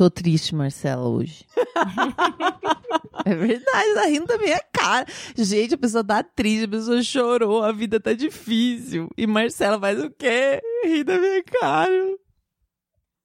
Tô 0.00 0.08
triste, 0.08 0.54
Marcela, 0.54 1.06
hoje. 1.06 1.44
é 3.26 3.34
verdade, 3.34 3.94
tá 3.94 4.06
rindo 4.06 4.24
da 4.24 4.38
minha 4.38 4.58
cara. 4.72 5.04
Gente, 5.36 5.74
a 5.74 5.76
pessoa 5.76 6.02
tá 6.02 6.22
triste, 6.22 6.64
a 6.64 6.68
pessoa 6.68 7.02
chorou, 7.02 7.62
a 7.62 7.70
vida 7.70 8.00
tá 8.00 8.14
difícil. 8.14 9.10
E 9.14 9.26
Marcela 9.26 9.78
faz 9.78 10.02
o 10.02 10.08
quê? 10.08 10.58
Ri 10.86 11.04
da 11.04 11.18
minha 11.18 11.44
cara. 11.44 12.16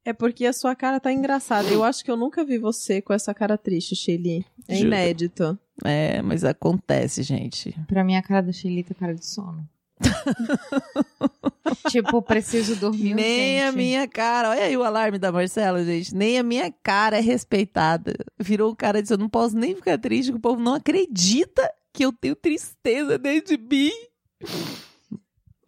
É 0.03 0.11
porque 0.11 0.45
a 0.45 0.51
sua 0.51 0.75
cara 0.75 0.99
tá 0.99 1.13
engraçada. 1.13 1.69
Eu 1.69 1.81
acho 1.81 2.03
que 2.03 2.11
eu 2.11 2.17
nunca 2.17 2.43
vi 2.43 2.57
você 2.57 3.01
com 3.01 3.13
essa 3.13 3.33
cara 3.33 3.57
triste, 3.57 3.95
Shelly. 3.95 4.45
É 4.67 4.75
Juro. 4.75 4.87
inédito. 4.87 5.57
É, 5.81 6.21
mas 6.21 6.43
acontece, 6.43 7.23
gente. 7.23 7.73
Pra 7.87 8.03
mim, 8.03 8.17
a 8.17 8.21
cara 8.21 8.41
da 8.41 8.51
Shelly 8.51 8.83
tá 8.83 8.93
cara 8.93 9.15
de 9.15 9.25
sono. 9.25 9.65
tipo, 11.89 12.21
preciso 12.21 12.75
dormir 12.75 13.13
Nem 13.13 13.61
a 13.61 13.65
urgente. 13.67 13.77
minha 13.77 14.07
cara. 14.07 14.49
Olha 14.49 14.63
aí 14.63 14.75
o 14.77 14.83
alarme 14.83 15.17
da 15.17 15.31
Marcela, 15.31 15.83
gente. 15.83 16.15
Nem 16.15 16.37
a 16.37 16.43
minha 16.43 16.71
cara 16.83 17.17
é 17.17 17.21
respeitada. 17.21 18.13
Virou 18.39 18.71
um 18.71 18.75
cara 18.75 19.01
de 19.01 19.11
eu 19.11 19.17
não 19.17 19.29
posso 19.29 19.55
nem 19.57 19.75
ficar 19.75 19.97
triste, 19.97 20.31
que 20.31 20.37
o 20.37 20.41
povo 20.41 20.61
não 20.61 20.73
acredita 20.75 21.69
que 21.93 22.03
eu 22.05 22.11
tenho 22.11 22.35
tristeza 22.35 23.17
dentro 23.17 23.57
de 23.57 23.63
mim. 23.63 23.91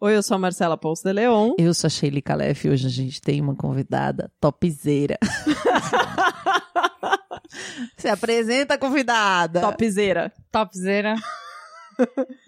Oi, 0.00 0.16
eu 0.16 0.22
sou 0.22 0.36
a 0.36 0.38
Marcela 0.38 0.76
Ponce 0.76 1.02
de 1.02 1.12
Leon. 1.12 1.54
Eu 1.58 1.74
sou 1.74 1.88
a 1.88 1.90
Sheila 1.90 2.22
Calef 2.22 2.64
e 2.66 2.70
hoje 2.70 2.86
a 2.86 2.90
gente 2.90 3.20
tem 3.20 3.40
uma 3.40 3.56
convidada 3.56 4.30
topzeira. 4.40 5.18
Se 7.96 8.08
apresenta, 8.08 8.78
convidada. 8.78 9.60
Topzera. 9.60 10.32
Topzera. 10.50 11.14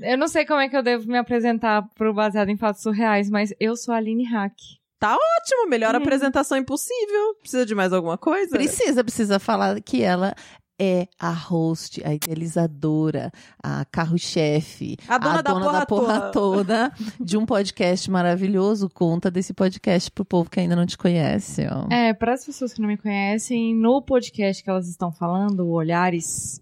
Eu 0.00 0.18
não 0.18 0.28
sei 0.28 0.44
como 0.44 0.60
é 0.60 0.68
que 0.68 0.76
eu 0.76 0.82
devo 0.82 1.06
me 1.08 1.18
apresentar 1.18 1.82
pro 1.94 2.12
Baseado 2.14 2.48
em 2.48 2.56
Fatos 2.56 2.82
Surreais, 2.82 3.28
mas 3.30 3.52
eu 3.60 3.76
sou 3.76 3.92
a 3.94 3.96
Aline 3.98 4.24
Hack. 4.24 4.54
Ótimo, 5.02 5.66
melhor 5.68 5.94
Uhum. 5.94 6.02
apresentação 6.02 6.58
impossível. 6.58 7.34
Precisa 7.40 7.64
de 7.64 7.74
mais 7.74 7.92
alguma 7.92 8.18
coisa? 8.18 8.50
Precisa, 8.50 9.02
precisa 9.02 9.38
falar 9.38 9.80
que 9.80 10.02
ela 10.02 10.34
é 10.82 11.06
a 11.18 11.30
host, 11.30 12.02
a 12.06 12.14
idealizadora, 12.14 13.30
a 13.62 13.84
carro-chefe, 13.86 14.96
A 15.08 15.18
dona 15.18 15.42
da 15.42 15.84
porra 15.86 16.26
toda. 16.26 16.30
toda 16.30 16.92
de 17.20 17.36
um 17.36 17.44
podcast 17.46 18.10
maravilhoso. 18.10 18.88
Conta 18.88 19.30
desse 19.30 19.52
podcast 19.54 20.10
pro 20.10 20.24
povo 20.24 20.50
que 20.50 20.60
ainda 20.60 20.76
não 20.76 20.86
te 20.86 20.96
conhece. 20.98 21.66
Ó. 21.70 21.86
É, 21.92 22.12
para 22.14 22.32
as 22.34 22.44
pessoas 22.44 22.72
que 22.72 22.80
não 22.80 22.88
me 22.88 22.96
conhecem, 22.96 23.74
no 23.74 24.00
podcast 24.02 24.62
que 24.62 24.70
elas 24.70 24.88
estão 24.88 25.12
falando, 25.12 25.60
o 25.66 25.70
Olhares, 25.72 26.60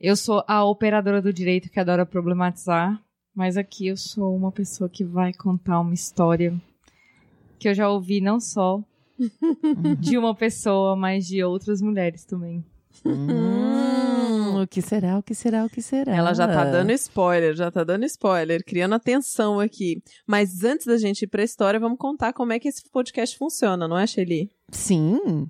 eu 0.00 0.16
sou 0.16 0.44
a 0.46 0.64
operadora 0.64 1.22
do 1.22 1.32
direito 1.32 1.70
que 1.70 1.80
adora 1.80 2.04
problematizar, 2.04 3.00
mas 3.34 3.56
aqui 3.56 3.88
eu 3.88 3.96
sou 3.96 4.34
uma 4.36 4.52
pessoa 4.52 4.88
que 4.88 5.04
vai 5.04 5.32
contar 5.32 5.80
uma 5.80 5.94
história 5.94 6.54
que 7.58 7.68
eu 7.68 7.74
já 7.74 7.88
ouvi 7.88 8.20
não 8.20 8.38
só 8.38 8.82
de 9.98 10.18
uma 10.18 10.34
pessoa, 10.34 10.94
mas 10.96 11.26
de 11.26 11.42
outras 11.42 11.80
mulheres 11.80 12.24
também. 12.24 12.64
Hum, 13.04 14.62
o 14.62 14.66
que 14.66 14.80
será, 14.80 15.18
o 15.18 15.22
que 15.22 15.34
será, 15.34 15.64
o 15.64 15.70
que 15.70 15.82
será? 15.82 16.14
Ela 16.14 16.32
já 16.32 16.46
tá 16.46 16.64
dando 16.64 16.92
spoiler, 16.92 17.54
já 17.54 17.70
tá 17.70 17.82
dando 17.82 18.04
spoiler, 18.04 18.64
criando 18.64 18.94
atenção 18.94 19.58
aqui. 19.58 20.02
Mas 20.26 20.62
antes 20.62 20.86
da 20.86 20.96
gente 20.96 21.22
ir 21.22 21.26
pra 21.26 21.42
história, 21.42 21.80
vamos 21.80 21.98
contar 21.98 22.32
como 22.32 22.52
é 22.52 22.58
que 22.58 22.68
esse 22.68 22.82
podcast 22.90 23.36
funciona, 23.36 23.88
não 23.88 23.98
é, 23.98 24.06
Shelly? 24.06 24.50
Sim. 24.70 25.48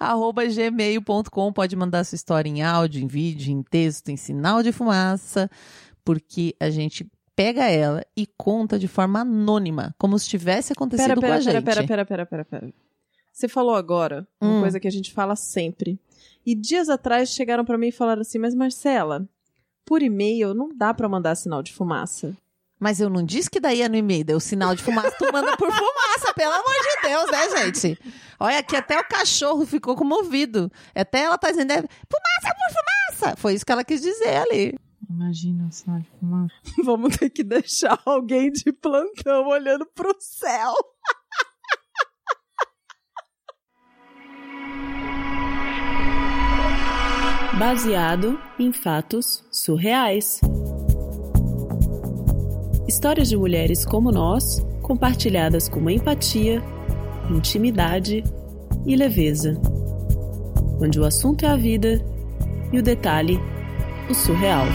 arroba 0.00 0.46
gmail.com. 0.46 1.52
Pode 1.52 1.76
mandar 1.76 2.04
sua 2.04 2.16
história 2.16 2.48
em 2.48 2.62
áudio, 2.62 3.02
em 3.02 3.06
vídeo, 3.06 3.52
em 3.52 3.62
texto, 3.62 4.08
em 4.08 4.16
sinal 4.16 4.62
de 4.62 4.72
fumaça, 4.72 5.50
porque 6.02 6.56
a 6.58 6.70
gente 6.70 7.06
pega 7.36 7.66
ela 7.66 8.02
e 8.16 8.26
conta 8.26 8.78
de 8.78 8.88
forma 8.88 9.20
anônima, 9.20 9.94
como 9.98 10.18
se 10.18 10.26
tivesse 10.26 10.72
acontecido 10.72 11.08
Pera, 11.08 11.20
com 11.20 11.26
a 11.26 11.28
pera, 11.28 11.42
gente. 11.42 11.52
pera, 11.52 11.62
pera, 11.62 11.86
pera, 11.86 12.06
pera, 12.06 12.24
pera, 12.24 12.46
pera. 12.46 12.72
Você 13.38 13.46
falou 13.46 13.76
agora 13.76 14.26
uma 14.40 14.54
Hum. 14.56 14.60
coisa 14.62 14.80
que 14.80 14.88
a 14.88 14.90
gente 14.90 15.12
fala 15.12 15.36
sempre. 15.36 15.96
E 16.44 16.56
dias 16.56 16.88
atrás 16.88 17.28
chegaram 17.28 17.64
pra 17.64 17.78
mim 17.78 17.86
e 17.86 17.92
falaram 17.92 18.22
assim: 18.22 18.36
Mas 18.36 18.52
Marcela, 18.52 19.28
por 19.86 20.02
e-mail 20.02 20.52
não 20.54 20.70
dá 20.76 20.92
pra 20.92 21.08
mandar 21.08 21.36
sinal 21.36 21.62
de 21.62 21.72
fumaça. 21.72 22.36
Mas 22.80 22.98
eu 23.00 23.08
não 23.08 23.24
disse 23.24 23.48
que 23.48 23.60
daí 23.60 23.80
é 23.80 23.88
no 23.88 23.94
e-mail, 23.94 24.24
deu 24.24 24.40
sinal 24.40 24.74
de 24.74 24.82
fumaça, 24.82 25.14
tu 25.16 25.32
manda 25.32 25.56
por 25.56 25.70
fumaça, 25.70 26.34
pelo 26.34 26.52
amor 26.52 26.74
de 26.82 27.08
Deus, 27.08 27.30
né, 27.30 27.58
gente? 27.62 27.98
Olha, 28.40 28.58
aqui 28.58 28.74
até 28.74 28.98
o 28.98 29.04
cachorro 29.08 29.64
ficou 29.64 29.94
comovido. 29.94 30.68
Até 30.92 31.20
ela 31.20 31.38
tá 31.38 31.48
dizendo, 31.52 31.70
é, 31.70 31.76
fumaça 31.76 32.56
por 32.56 32.74
fumaça. 33.20 33.36
Foi 33.36 33.54
isso 33.54 33.64
que 33.64 33.70
ela 33.70 33.84
quis 33.84 34.00
dizer 34.02 34.36
ali. 34.36 34.76
Imagina 35.08 35.68
o 35.68 35.72
sinal 35.72 36.00
de 36.00 36.08
fumaça. 36.18 36.54
Vamos 36.84 37.16
ter 37.16 37.30
que 37.30 37.44
deixar 37.44 38.00
alguém 38.04 38.50
de 38.50 38.72
plantão 38.72 39.46
olhando 39.46 39.86
pro 39.86 40.12
céu. 40.18 40.74
Baseado 47.58 48.38
em 48.56 48.72
fatos 48.72 49.44
surreais. 49.50 50.40
Histórias 52.86 53.28
de 53.28 53.36
mulheres 53.36 53.84
como 53.84 54.12
nós, 54.12 54.64
compartilhadas 54.80 55.68
com 55.68 55.90
empatia, 55.90 56.62
intimidade 57.28 58.22
e 58.86 58.94
leveza. 58.94 59.60
Onde 60.80 61.00
o 61.00 61.04
assunto 61.04 61.44
é 61.44 61.48
a 61.48 61.56
vida 61.56 62.00
e 62.72 62.78
o 62.78 62.82
detalhe, 62.82 63.40
o 64.08 64.14
surreal. 64.14 64.66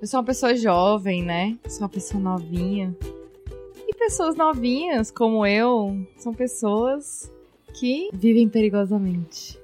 Eu 0.00 0.06
sou 0.06 0.20
uma 0.20 0.26
pessoa 0.26 0.56
jovem, 0.56 1.22
né? 1.22 1.58
Sou 1.68 1.82
uma 1.82 1.88
pessoa 1.90 2.18
novinha. 2.18 2.96
E 3.86 3.94
pessoas 3.94 4.36
novinhas, 4.36 5.10
como 5.10 5.44
eu, 5.44 5.94
são 6.16 6.32
pessoas 6.32 7.30
que 7.74 8.08
vivem 8.12 8.48
perigosamente. 8.48 9.58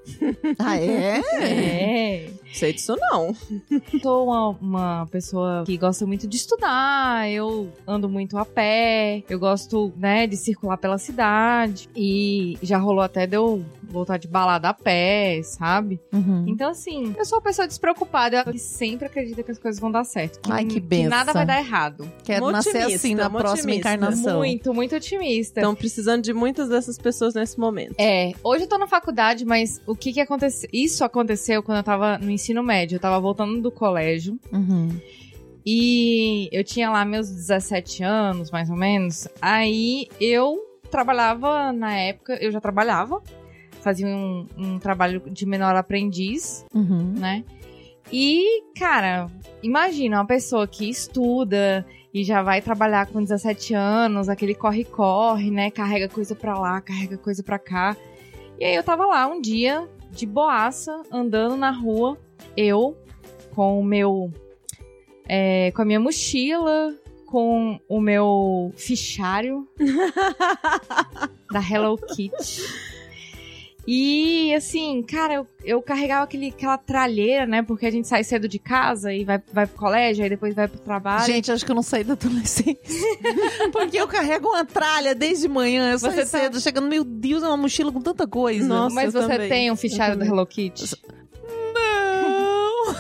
Ah, 0.59 0.77
é? 0.77 1.21
É. 1.41 2.31
Sei 2.53 2.73
disso 2.73 2.97
não. 2.99 3.35
Sou 4.03 4.27
uma, 4.27 4.49
uma 4.61 5.07
pessoa 5.07 5.65
que 5.67 5.77
gosta 5.77 6.07
muito 6.07 6.27
de 6.27 6.37
estudar, 6.37 7.31
eu 7.31 7.71
ando 7.87 8.09
muito 8.09 8.37
a 8.39 8.45
pé, 8.45 9.23
eu 9.29 9.39
gosto, 9.39 9.93
né, 9.97 10.27
de 10.27 10.37
circular 10.37 10.77
pela 10.77 10.99
cidade. 10.99 11.89
E 11.95 12.59
já 12.63 12.79
rolou 12.79 13.03
até 13.03 13.27
de 13.27 13.37
eu 13.37 13.65
voltar 13.83 14.19
de 14.19 14.29
balada 14.29 14.69
a 14.69 14.75
pé, 14.75 15.41
sabe? 15.43 16.01
Uhum. 16.13 16.45
Então, 16.47 16.71
assim, 16.71 17.15
eu 17.17 17.25
sou 17.25 17.39
uma 17.39 17.45
pessoa 17.45 17.67
despreocupada, 17.67 18.45
eu 18.47 18.59
sempre 18.59 19.07
acredito 19.07 19.43
que 19.43 19.51
as 19.51 19.59
coisas 19.59 19.81
vão 19.81 19.91
dar 19.91 20.05
certo. 20.05 20.41
Ai, 20.51 20.65
que 20.65 20.75
Que 20.75 20.81
benção. 20.81 21.11
nada 21.11 21.33
vai 21.33 21.47
dar 21.47 21.59
errado. 21.59 22.11
Quero 22.23 22.45
Uma 22.45 22.53
nascer 22.53 22.71
otimista, 22.71 22.97
assim 22.97 23.15
na 23.15 23.31
próxima 23.31 23.75
encarnação. 23.75 24.39
Muito, 24.39 24.75
muito 24.75 24.95
otimista. 24.95 25.61
Estão 25.61 25.75
precisando 25.75 26.23
de 26.23 26.33
muitas 26.33 26.69
dessas 26.69 26.99
pessoas 26.99 27.35
nesse 27.35 27.59
momento. 27.59 27.95
É, 27.99 28.33
hoje 28.43 28.65
eu 28.65 28.69
tô 28.69 28.79
na 28.79 28.87
faculdade, 28.87 29.45
mas 29.45 29.81
o 29.87 29.95
que 29.95 30.13
que 30.13 30.21
aconteceu? 30.21 30.69
Isso 30.73 31.05
aconteceu 31.05 31.63
quando 31.63 31.79
eu 31.79 31.85
tava 31.85 32.19
no 32.19 32.31
ensino 32.39 32.63
médio. 32.63 32.97
Eu 32.97 33.01
tava 33.01 33.19
voltando 33.21 33.61
do 33.61 33.71
colégio 33.71 34.39
Uhum. 34.53 34.89
e 35.65 36.49
eu 36.53 36.65
tinha 36.65 36.91
lá 36.91 37.05
meus 37.05 37.29
17 37.31 38.03
anos, 38.03 38.51
mais 38.51 38.71
ou 38.71 38.77
menos. 38.77 39.29
Aí 39.43 40.09
eu 40.21 40.57
trabalhava, 40.91 41.73
na 41.73 41.95
época, 41.95 42.35
eu 42.41 42.51
já 42.51 42.61
trabalhava, 42.61 43.23
fazia 43.83 44.07
um, 44.07 44.47
um 44.57 44.79
trabalho 44.79 45.21
de 45.31 45.45
menor 45.47 45.75
aprendiz, 45.77 46.65
Uhum. 46.75 47.15
né? 47.19 47.45
E, 48.11 48.63
cara, 48.79 49.29
imagina 49.63 50.17
uma 50.17 50.27
pessoa 50.27 50.67
que 50.67 50.89
estuda 50.89 51.85
e 52.15 52.25
já 52.25 52.43
vai 52.43 52.63
trabalhar 52.63 53.07
com 53.07 53.21
17 53.23 53.75
anos, 53.75 54.31
aquele 54.31 54.55
corre-corre, 54.55 55.51
né? 55.51 55.71
Carrega 55.71 56.09
coisa 56.09 56.35
pra 56.35 56.59
lá, 56.59 56.81
carrega 56.81 57.19
coisa 57.19 57.43
pra 57.43 57.59
cá. 57.59 57.95
E 58.59 58.65
aí 58.65 58.75
eu 58.75 58.83
tava 58.83 59.05
lá 59.05 59.27
um 59.27 59.41
dia, 59.43 59.87
de 60.11 60.27
boaça, 60.27 61.03
andando 61.11 61.57
na 61.57 61.71
rua, 61.71 62.19
eu 62.57 62.97
com 63.55 63.81
o 63.81 63.85
meu. 63.85 64.33
é, 65.27 65.71
com 65.73 65.83
a 65.83 65.85
minha 65.85 66.01
mochila, 66.01 66.95
com 67.27 67.79
o 67.89 68.01
meu 68.01 68.73
fichário 68.77 69.69
da 71.53 71.61
Hello 71.61 71.97
Kitty. 71.99 72.63
E 73.91 74.55
assim, 74.55 75.03
cara, 75.03 75.33
eu, 75.33 75.47
eu 75.65 75.81
carregava 75.81 76.25
aquele, 76.25 76.49
aquela 76.49 76.77
tralheira, 76.77 77.47
né? 77.47 77.63
Porque 77.63 77.87
a 77.87 77.91
gente 77.91 78.07
sai 78.07 78.23
cedo 78.23 78.47
de 78.47 78.59
casa 78.59 79.15
e 79.15 79.25
vai, 79.25 79.41
vai 79.51 79.67
pro 79.67 79.79
colégio, 79.79 80.23
aí 80.23 80.29
depois 80.29 80.55
vai 80.55 80.69
pro 80.69 80.79
trabalho. 80.79 81.25
Gente, 81.25 81.51
acho 81.51 81.65
que 81.65 81.71
eu 81.71 81.75
não 81.75 81.83
saí 81.83 82.05
da 82.05 82.13
adolescência. 82.13 82.77
Porque 83.73 83.97
eu 83.97 84.07
carrego 84.07 84.49
uma 84.49 84.63
tralha 84.63 85.15
desde 85.15 85.49
manhã, 85.49 85.93
eu 85.93 85.99
saio 85.99 86.13
Você 86.13 86.21
tá- 86.21 86.27
cedo, 86.39 86.61
chegando, 86.61 86.87
meu 86.87 87.03
Deus, 87.03 87.43
é 87.43 87.47
uma 87.47 87.57
mochila 87.57 87.91
com 87.91 88.03
tanta 88.03 88.27
coisa. 88.27 88.69
Nossa, 88.69 88.95
Mas 88.95 89.15
você 89.15 89.27
também. 89.27 89.49
tem 89.49 89.71
um 89.73 89.77
fichário 89.77 90.19
da. 90.19 90.27
Hello 90.27 90.45
Kitty? 90.45 90.95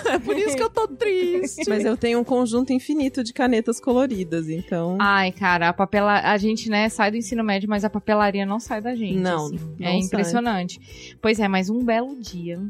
É 0.06 0.18
por 0.20 0.36
isso 0.36 0.56
que 0.56 0.62
eu 0.62 0.70
tô 0.70 0.86
triste. 0.88 1.68
Mas 1.68 1.84
eu 1.84 1.96
tenho 1.96 2.18
um 2.20 2.24
conjunto 2.24 2.72
infinito 2.72 3.22
de 3.24 3.32
canetas 3.32 3.80
coloridas, 3.80 4.48
então. 4.48 4.96
Ai, 5.00 5.32
cara, 5.32 5.68
a 5.68 5.72
papela... 5.72 6.20
a 6.20 6.36
gente, 6.36 6.68
né, 6.68 6.88
sai 6.88 7.10
do 7.10 7.16
ensino 7.16 7.42
médio, 7.42 7.68
mas 7.68 7.84
a 7.84 7.90
papelaria 7.90 8.44
não 8.46 8.60
sai 8.60 8.80
da 8.80 8.94
gente. 8.94 9.18
Não, 9.18 9.46
assim. 9.46 9.58
não 9.78 9.86
É 9.86 9.90
sai. 9.90 9.98
impressionante. 9.98 11.16
Pois 11.20 11.38
é, 11.38 11.48
mas 11.48 11.70
um 11.70 11.84
belo 11.84 12.16
dia, 12.20 12.60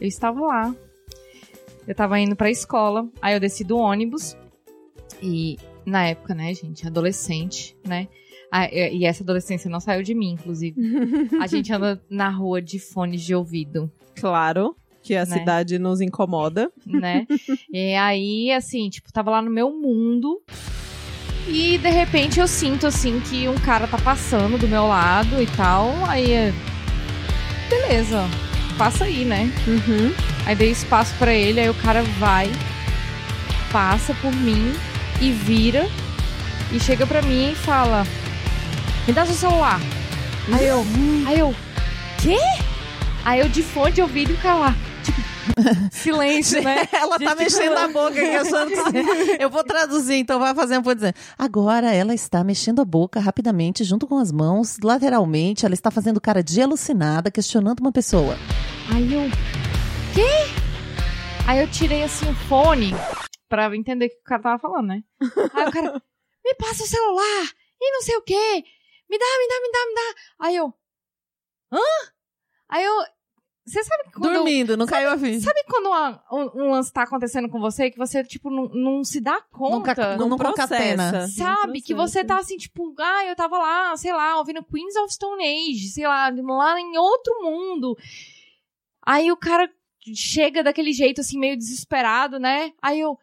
eu 0.00 0.08
estava 0.08 0.40
lá. 0.40 0.74
Eu 1.86 1.94
tava 1.94 2.18
indo 2.18 2.34
pra 2.34 2.50
escola, 2.50 3.08
aí 3.20 3.34
eu 3.34 3.40
desci 3.40 3.62
do 3.62 3.76
ônibus. 3.76 4.36
E 5.22 5.58
na 5.84 6.06
época, 6.06 6.34
né, 6.34 6.52
gente, 6.54 6.86
adolescente, 6.86 7.76
né? 7.86 8.08
Ah, 8.50 8.72
e 8.72 9.04
essa 9.04 9.22
adolescência 9.22 9.68
não 9.68 9.80
saiu 9.80 10.02
de 10.02 10.14
mim, 10.14 10.32
inclusive. 10.32 10.76
A 11.42 11.46
gente 11.46 11.72
anda 11.72 12.00
na 12.08 12.30
rua 12.30 12.62
de 12.62 12.78
fones 12.78 13.20
de 13.22 13.34
ouvido. 13.34 13.90
Claro 14.14 14.76
que 15.04 15.14
a 15.14 15.24
Né? 15.26 15.38
cidade 15.38 15.78
nos 15.78 16.00
incomoda. 16.00 16.70
né? 16.86 17.26
e 17.72 17.94
aí, 17.94 18.50
assim, 18.52 18.88
tipo, 18.88 19.12
tava 19.12 19.30
lá 19.30 19.42
no 19.42 19.50
meu 19.50 19.70
mundo. 19.70 20.40
E 21.46 21.76
de 21.78 21.90
repente 21.90 22.40
eu 22.40 22.48
sinto, 22.48 22.86
assim, 22.86 23.20
que 23.20 23.46
um 23.48 23.54
cara 23.56 23.86
tá 23.86 23.98
passando 23.98 24.56
do 24.58 24.66
meu 24.66 24.86
lado 24.88 25.40
e 25.42 25.46
tal. 25.48 25.90
Aí, 26.08 26.32
é, 26.32 26.52
beleza, 27.68 28.24
passa 28.78 29.04
aí, 29.04 29.24
né? 29.26 29.52
Uhum. 29.66 30.12
Aí 30.46 30.54
dei 30.56 30.70
espaço 30.70 31.14
pra 31.18 31.32
ele, 31.34 31.60
aí 31.60 31.68
o 31.68 31.74
cara 31.74 32.02
vai, 32.18 32.50
passa 33.70 34.14
por 34.14 34.34
mim 34.34 34.72
e 35.20 35.30
vira 35.32 35.86
e 36.72 36.80
chega 36.80 37.06
pra 37.06 37.20
mim 37.22 37.52
e 37.52 37.54
fala: 37.54 38.06
Me 39.06 39.12
dá 39.12 39.26
seu 39.26 39.34
celular. 39.34 39.78
Aí 40.52 40.66
eu, 40.66 40.84
aí 41.26 41.38
eu, 41.38 41.54
quê? 42.22 42.36
Aí 43.24 43.40
eu 43.40 43.48
de 43.48 43.62
fone 43.62 43.92
de 43.92 44.02
ouvido 44.02 44.32
e 44.32 44.36
tipo, 44.36 44.74
silêncio, 45.90 46.62
né? 46.62 46.88
Ela 46.92 47.18
tá 47.18 47.30
Gente, 47.30 47.38
mexendo 47.38 47.76
a 47.76 47.88
boca 47.88 48.10
aqui, 48.10 48.36
achando 48.36 48.70
que... 48.70 49.36
Eu 49.42 49.50
vou 49.50 49.64
traduzir, 49.64 50.14
então 50.16 50.38
vai 50.38 50.54
fazendo, 50.54 50.82
vou 50.82 50.94
dizer. 50.94 51.14
Agora 51.38 51.92
ela 51.92 52.14
está 52.14 52.42
mexendo 52.44 52.80
a 52.80 52.84
boca 52.84 53.20
rapidamente, 53.20 53.84
junto 53.84 54.06
com 54.06 54.18
as 54.18 54.30
mãos, 54.32 54.78
lateralmente. 54.82 55.64
Ela 55.64 55.74
está 55.74 55.90
fazendo 55.90 56.20
cara 56.20 56.42
de 56.42 56.60
alucinada, 56.60 57.30
questionando 57.30 57.80
uma 57.80 57.92
pessoa. 57.92 58.36
Aí 58.92 59.12
eu, 59.12 59.22
quê? 60.14 60.28
Aí 61.46 61.60
eu 61.60 61.70
tirei 61.70 62.02
assim 62.02 62.28
o 62.30 62.34
fone 62.34 62.92
pra 63.48 63.74
entender 63.76 64.06
o 64.06 64.08
que 64.08 64.16
o 64.16 64.24
cara 64.24 64.42
tava 64.42 64.58
falando, 64.58 64.88
né? 64.88 65.02
Aí 65.54 65.68
o 65.68 65.70
cara, 65.70 66.02
me 66.44 66.54
passa 66.54 66.84
o 66.84 66.86
celular 66.86 67.44
e 67.80 67.92
não 67.92 68.02
sei 68.02 68.16
o 68.16 68.22
quê. 68.22 68.64
Me 69.10 69.18
dá, 69.18 69.24
me 69.24 69.48
dá, 69.48 69.60
me 69.60 69.72
dá, 69.72 69.86
me 69.86 69.94
dá. 69.94 70.46
Aí 70.46 70.56
eu, 70.56 70.74
hã? 71.72 72.12
Aí 72.68 72.84
eu, 72.84 72.94
você 73.66 73.82
sabe 73.82 74.04
que 74.04 74.10
quando 74.12 74.26
eu- 74.32 74.34
Dormindo, 74.44 74.76
não 74.76 74.86
caiu 74.86 75.10
a 75.10 75.18
ficha. 75.18 75.40
Sabe 75.40 75.64
quando 75.66 75.86
uma- 75.86 76.22
um, 76.30 76.62
um 76.64 76.70
lance 76.70 76.92
tá 76.92 77.02
acontecendo 77.02 77.48
com 77.48 77.58
você 77.60 77.90
que 77.90 77.96
você, 77.98 78.22
tipo, 78.22 78.50
não, 78.50 78.68
não 78.68 79.04
se 79.04 79.20
dá 79.20 79.40
conta? 79.50 79.76
Nunca- 79.78 80.16
não- 80.18 80.28
Não 80.30 80.36
processa. 80.38 81.28
Sabe? 81.28 81.80
Que 81.80 81.94
você 81.94 82.24
tá 82.24 82.38
assim, 82.38 82.56
tipo, 82.56 82.94
ah, 82.98 83.24
eu 83.26 83.34
tava 83.34 83.58
lá, 83.58 83.96
sei 83.96 84.12
lá, 84.12 84.38
ouvindo 84.38 84.62
Queens 84.64 84.94
of 84.96 85.12
Stone 85.14 85.42
Age, 85.42 85.88
sei 85.88 86.06
lá, 86.06 86.28
lá 86.30 86.80
em 86.80 86.96
outro 86.98 87.42
mundo. 87.42 87.96
Aí 89.06 89.30
o 89.32 89.36
cara 89.36 89.70
chega 90.14 90.62
daquele 90.62 90.92
jeito, 90.92 91.20
assim, 91.20 91.38
meio 91.38 91.56
desesperado, 91.56 92.38
né? 92.38 92.72
Aí 92.82 93.00
eu, 93.00 93.18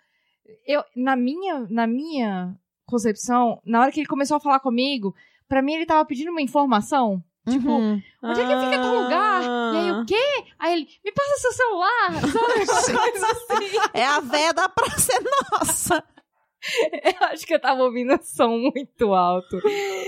eu 0.65 0.83
na 0.95 1.15
minha, 1.15 1.67
na 1.69 1.85
minha 1.87 2.55
concepção, 2.85 3.61
na 3.65 3.81
hora 3.81 3.91
que 3.91 3.99
ele 3.99 4.07
começou 4.07 4.37
a 4.37 4.39
falar 4.39 4.59
comigo, 4.59 5.13
pra 5.47 5.61
mim 5.61 5.73
ele 5.73 5.85
tava 5.85 6.03
pedindo 6.05 6.31
uma 6.31 6.41
informação. 6.41 7.23
Tipo, 7.49 7.69
Uhum. 7.69 8.01
onde 8.23 8.39
é 8.41 8.45
que 8.45 8.65
fica 8.65 8.81
teu 8.81 9.01
lugar? 9.01 9.41
Ah. 9.43 9.71
E 9.73 9.77
aí, 9.77 9.91
o 9.91 10.05
quê? 10.05 10.43
Aí 10.59 10.73
ele, 10.73 10.87
me 11.03 11.11
passa 11.11 11.37
seu 11.39 11.51
celular, 11.53 12.09
assim. 12.61 13.77
É 13.93 14.05
a 14.05 14.19
véia 14.19 14.53
da 14.53 14.69
praça 14.69 15.11
é 15.15 15.19
nossa. 15.19 16.03
Eu 17.03 17.27
acho 17.29 17.45
que 17.47 17.55
eu 17.55 17.59
tava 17.59 17.81
ouvindo 17.81 18.13
um 18.13 18.21
som 18.21 18.49
muito 18.49 19.13
alto. 19.15 19.59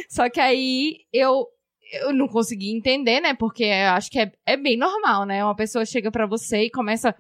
Só 0.08 0.30
que 0.30 0.40
aí 0.40 1.00
eu, 1.12 1.48
eu 1.94 2.14
não 2.14 2.28
consegui 2.28 2.72
entender, 2.72 3.20
né? 3.20 3.34
Porque 3.34 3.64
eu 3.64 3.90
acho 3.90 4.12
que 4.12 4.20
é, 4.20 4.32
é 4.46 4.56
bem 4.56 4.78
normal, 4.78 5.26
né? 5.26 5.44
Uma 5.44 5.56
pessoa 5.56 5.84
chega 5.84 6.12
pra 6.12 6.28
você 6.28 6.66
e 6.66 6.70
começa 6.70 7.16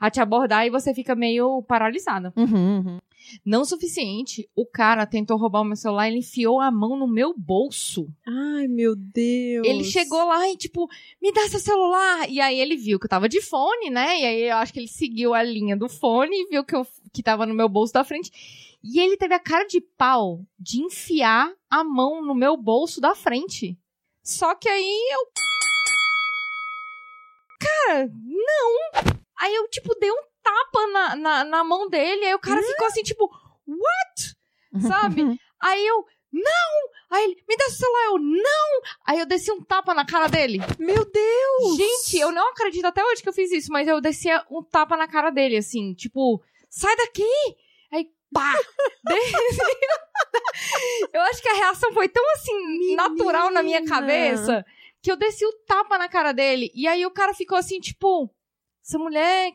a 0.00 0.10
te 0.10 0.20
abordar 0.20 0.66
e 0.66 0.70
você 0.70 0.92
fica 0.92 1.14
meio 1.14 1.62
paralisada. 1.62 2.32
Uhum, 2.36 2.78
uhum. 2.84 2.98
Não 3.44 3.62
o 3.62 3.64
suficiente, 3.64 4.48
o 4.54 4.66
cara 4.66 5.06
tentou 5.06 5.36
roubar 5.36 5.60
o 5.60 5.64
meu 5.64 5.76
celular, 5.76 6.08
ele 6.08 6.18
enfiou 6.18 6.60
a 6.60 6.70
mão 6.70 6.96
no 6.96 7.06
meu 7.06 7.34
bolso. 7.36 8.08
Ai, 8.26 8.66
meu 8.68 8.94
Deus. 8.96 9.66
Ele 9.66 9.84
chegou 9.84 10.24
lá 10.24 10.48
e, 10.48 10.56
tipo, 10.56 10.88
me 11.20 11.32
dá 11.32 11.48
seu 11.48 11.60
celular. 11.60 12.28
E 12.28 12.40
aí 12.40 12.58
ele 12.58 12.76
viu 12.76 12.98
que 12.98 13.06
eu 13.06 13.10
tava 13.10 13.28
de 13.28 13.40
fone, 13.40 13.90
né? 13.90 14.20
E 14.20 14.24
aí 14.24 14.42
eu 14.42 14.56
acho 14.56 14.72
que 14.72 14.80
ele 14.80 14.88
seguiu 14.88 15.34
a 15.34 15.42
linha 15.42 15.76
do 15.76 15.88
fone 15.88 16.34
e 16.34 16.48
viu 16.48 16.64
que, 16.64 16.74
eu, 16.74 16.86
que 17.12 17.22
tava 17.22 17.46
no 17.46 17.54
meu 17.54 17.68
bolso 17.68 17.92
da 17.92 18.04
frente. 18.04 18.30
E 18.82 18.98
ele 19.00 19.16
teve 19.16 19.34
a 19.34 19.38
cara 19.38 19.64
de 19.64 19.80
pau 19.80 20.44
de 20.58 20.82
enfiar 20.82 21.52
a 21.70 21.84
mão 21.84 22.24
no 22.24 22.34
meu 22.34 22.56
bolso 22.56 23.00
da 23.00 23.14
frente. 23.14 23.78
Só 24.22 24.54
que 24.54 24.68
aí 24.68 25.08
eu. 25.12 25.28
Cara, 27.86 28.08
não! 28.08 29.12
Aí 29.38 29.54
eu, 29.54 29.68
tipo, 29.68 29.94
dei 29.98 30.10
um 30.10 30.31
tapa 30.42 30.86
na, 30.88 31.16
na, 31.16 31.44
na 31.44 31.64
mão 31.64 31.88
dele. 31.88 32.24
Aí 32.24 32.34
o 32.34 32.38
cara 32.38 32.62
ficou 32.62 32.86
assim, 32.86 33.02
tipo, 33.02 33.30
what? 33.66 34.86
Sabe? 34.88 35.22
Aí 35.60 35.86
eu, 35.86 36.04
não! 36.32 36.90
Aí 37.10 37.24
ele, 37.24 37.44
me 37.46 37.56
dá 37.56 37.64
seu 37.66 37.86
celular, 37.86 38.04
eu, 38.06 38.18
não! 38.18 38.80
Aí 39.06 39.18
eu 39.18 39.26
desci 39.26 39.52
um 39.52 39.62
tapa 39.62 39.92
na 39.94 40.04
cara 40.04 40.28
dele. 40.28 40.58
Meu 40.78 41.04
Deus! 41.04 41.76
Gente, 41.76 42.18
eu 42.18 42.32
não 42.32 42.50
acredito 42.50 42.86
até 42.86 43.04
hoje 43.04 43.22
que 43.22 43.28
eu 43.28 43.32
fiz 43.34 43.52
isso, 43.52 43.70
mas 43.70 43.86
eu 43.86 44.00
descia 44.00 44.44
um 44.50 44.62
tapa 44.62 44.96
na 44.96 45.06
cara 45.06 45.30
dele, 45.30 45.58
assim, 45.58 45.94
tipo, 45.94 46.42
sai 46.70 46.96
daqui! 46.96 47.22
Aí, 47.92 48.08
pá! 48.32 48.54
Desci. 49.04 49.36
eu 51.12 51.20
acho 51.22 51.42
que 51.42 51.48
a 51.48 51.54
reação 51.54 51.92
foi 51.92 52.08
tão, 52.08 52.24
assim, 52.32 52.94
natural 52.96 53.50
na 53.50 53.62
minha 53.62 53.80
Menina. 53.80 53.94
cabeça, 53.94 54.64
que 55.02 55.12
eu 55.12 55.16
desci 55.16 55.44
o 55.44 55.52
tapa 55.66 55.98
na 55.98 56.08
cara 56.08 56.32
dele. 56.32 56.70
E 56.74 56.88
aí 56.88 57.04
o 57.04 57.10
cara 57.10 57.34
ficou 57.34 57.58
assim, 57.58 57.78
tipo, 57.78 58.30
essa 58.82 58.98
mulher 58.98 59.52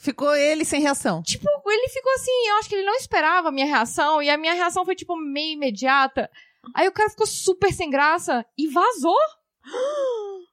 Ficou 0.00 0.34
ele 0.34 0.64
sem 0.64 0.80
reação. 0.80 1.22
Tipo, 1.22 1.46
ele 1.66 1.88
ficou 1.90 2.10
assim, 2.14 2.48
eu 2.48 2.56
acho 2.56 2.68
que 2.70 2.74
ele 2.74 2.86
não 2.86 2.94
esperava 2.94 3.50
a 3.50 3.52
minha 3.52 3.66
reação, 3.66 4.22
e 4.22 4.30
a 4.30 4.38
minha 4.38 4.54
reação 4.54 4.82
foi, 4.82 4.94
tipo, 4.94 5.14
meio 5.14 5.52
imediata. 5.52 6.30
Aí 6.74 6.88
o 6.88 6.92
cara 6.92 7.10
ficou 7.10 7.26
super 7.26 7.70
sem 7.70 7.90
graça 7.90 8.44
e 8.56 8.66
vazou. 8.66 9.18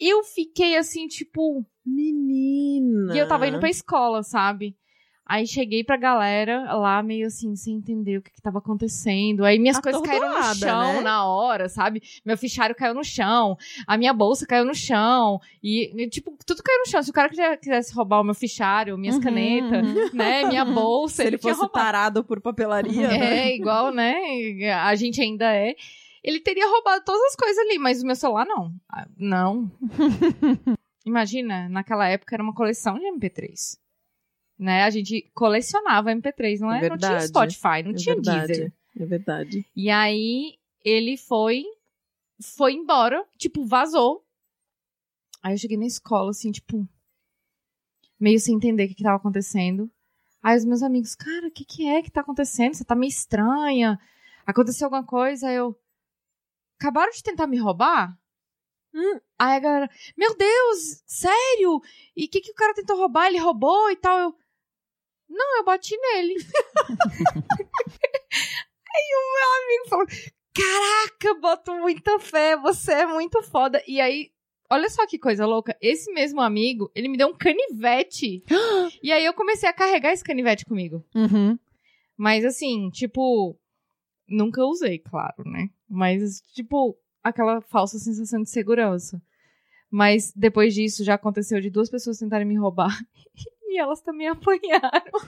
Eu 0.00 0.24
fiquei 0.24 0.76
assim, 0.76 1.06
tipo. 1.06 1.64
Menina. 1.86 3.14
E 3.14 3.18
eu 3.18 3.28
tava 3.28 3.46
indo 3.46 3.60
pra 3.60 3.70
escola, 3.70 4.24
sabe? 4.24 4.76
Aí 5.26 5.46
cheguei 5.46 5.82
pra 5.82 5.96
galera 5.96 6.74
lá, 6.74 7.02
meio 7.02 7.26
assim, 7.26 7.56
sem 7.56 7.76
entender 7.76 8.18
o 8.18 8.22
que, 8.22 8.30
que 8.30 8.42
tava 8.42 8.58
acontecendo. 8.58 9.42
Aí 9.44 9.58
minhas 9.58 9.78
coisas 9.80 10.02
caíram 10.02 10.28
no 10.28 10.36
Atordoada, 10.36 10.58
chão 10.58 10.92
né? 10.96 11.00
na 11.00 11.26
hora, 11.26 11.68
sabe? 11.68 12.02
Meu 12.24 12.36
fichário 12.36 12.74
caiu 12.76 12.92
no 12.94 13.02
chão, 13.02 13.56
a 13.86 13.96
minha 13.96 14.12
bolsa 14.12 14.46
caiu 14.46 14.66
no 14.66 14.74
chão. 14.74 15.40
E, 15.62 16.08
tipo, 16.10 16.36
tudo 16.44 16.62
caiu 16.62 16.80
no 16.80 16.86
chão. 16.90 17.02
Se 17.02 17.08
o 17.10 17.14
cara 17.14 17.30
quisesse 17.56 17.94
roubar 17.94 18.20
o 18.20 18.24
meu 18.24 18.34
fichário, 18.34 18.98
minhas 18.98 19.16
Uhum, 19.16 19.22
canetas, 19.22 19.86
uhum. 19.86 20.10
né? 20.12 20.44
Minha 20.44 20.64
bolsa, 20.66 21.22
Se 21.22 21.26
ele 21.28 21.38
tinha 21.38 21.54
fosse 21.54 21.64
roubado. 21.64 21.84
tarado 21.84 22.22
por 22.24 22.40
papelaria, 22.42 23.08
né? 23.08 23.48
É, 23.48 23.56
igual, 23.56 23.90
né? 23.92 24.14
A 24.82 24.94
gente 24.94 25.22
ainda 25.22 25.50
é. 25.54 25.74
Ele 26.22 26.40
teria 26.40 26.66
roubado 26.68 27.02
todas 27.04 27.22
as 27.30 27.36
coisas 27.36 27.58
ali, 27.64 27.78
mas 27.78 28.02
o 28.02 28.06
meu 28.06 28.16
celular 28.16 28.44
não. 28.46 28.72
Ah, 28.90 29.06
Não. 29.16 29.70
Imagina, 31.06 31.68
naquela 31.68 32.08
época 32.08 32.34
era 32.34 32.42
uma 32.42 32.54
coleção 32.54 32.98
de 32.98 33.04
MP3. 33.12 33.78
Né? 34.58 34.84
A 34.84 34.90
gente 34.90 35.30
colecionava 35.34 36.10
MP3, 36.10 36.60
não, 36.60 36.72
é? 36.72 36.88
não 36.88 36.96
tinha. 36.96 37.20
Spotify, 37.20 37.82
não 37.84 37.90
É 37.90 37.94
tinha 37.94 38.14
verdade. 38.14 38.46
Deezer. 38.46 38.72
É 38.96 39.04
verdade. 39.04 39.66
E 39.74 39.90
aí 39.90 40.56
ele 40.84 41.16
foi 41.16 41.64
foi 42.40 42.74
embora, 42.74 43.24
tipo, 43.38 43.64
vazou. 43.64 44.24
Aí 45.42 45.54
eu 45.54 45.58
cheguei 45.58 45.76
na 45.76 45.86
escola, 45.86 46.30
assim, 46.30 46.50
tipo, 46.50 46.88
meio 48.18 48.38
sem 48.40 48.56
entender 48.56 48.84
o 48.84 48.88
que, 48.88 48.94
que 48.94 49.02
tava 49.02 49.16
acontecendo. 49.16 49.90
Aí 50.42 50.56
os 50.56 50.64
meus 50.64 50.82
amigos, 50.82 51.14
cara, 51.14 51.46
o 51.46 51.50
que, 51.50 51.64
que 51.64 51.88
é 51.88 52.02
que 52.02 52.10
tá 52.10 52.20
acontecendo? 52.20 52.74
Você 52.74 52.84
tá 52.84 52.94
meio 52.94 53.08
estranha. 53.08 53.98
Aconteceu 54.46 54.86
alguma 54.86 55.04
coisa? 55.04 55.48
Aí 55.48 55.56
eu. 55.56 55.78
Acabaram 56.78 57.10
de 57.12 57.22
tentar 57.22 57.46
me 57.46 57.56
roubar? 57.56 58.18
Hum. 58.94 59.20
Aí 59.38 59.56
a 59.56 59.60
galera, 59.60 59.90
meu 60.16 60.36
Deus, 60.36 61.02
sério? 61.06 61.80
E 62.16 62.26
o 62.26 62.28
que, 62.28 62.40
que 62.40 62.50
o 62.50 62.54
cara 62.54 62.74
tentou 62.74 62.96
roubar? 62.96 63.26
Ele 63.26 63.38
roubou 63.38 63.90
e 63.90 63.96
tal. 63.96 64.18
Eu. 64.18 64.36
Não, 65.28 65.58
eu 65.58 65.64
bati 65.64 65.96
nele. 65.96 66.34
Aí 68.94 69.10
o 69.12 69.22
meu 69.34 69.48
amigo 69.64 69.88
falou: 69.88 70.06
Caraca, 70.54 71.40
boto 71.40 71.74
muita 71.74 72.18
fé, 72.20 72.56
você 72.56 72.92
é 72.92 73.06
muito 73.06 73.42
foda. 73.42 73.82
E 73.88 74.00
aí, 74.00 74.30
olha 74.70 74.88
só 74.88 75.04
que 75.06 75.18
coisa 75.18 75.44
louca. 75.44 75.76
Esse 75.80 76.12
mesmo 76.12 76.40
amigo, 76.40 76.90
ele 76.94 77.08
me 77.08 77.18
deu 77.18 77.28
um 77.28 77.34
canivete. 77.34 78.44
e 79.02 79.10
aí 79.10 79.24
eu 79.24 79.34
comecei 79.34 79.68
a 79.68 79.72
carregar 79.72 80.12
esse 80.12 80.22
canivete 80.22 80.64
comigo. 80.64 81.04
Uhum. 81.14 81.58
Mas 82.16 82.44
assim, 82.44 82.88
tipo, 82.90 83.58
nunca 84.28 84.64
usei, 84.64 85.00
claro, 85.00 85.42
né? 85.44 85.68
Mas, 85.88 86.40
tipo, 86.54 86.96
aquela 87.22 87.60
falsa 87.60 87.98
sensação 87.98 88.40
de 88.42 88.50
segurança. 88.50 89.20
Mas 89.90 90.32
depois 90.34 90.74
disso 90.74 91.04
já 91.04 91.14
aconteceu 91.14 91.60
de 91.60 91.70
duas 91.70 91.90
pessoas 91.90 92.18
tentarem 92.18 92.46
me 92.46 92.56
roubar. 92.56 92.96
e 93.74 93.78
elas 93.78 94.00
também 94.00 94.28
apanharam. 94.32 95.18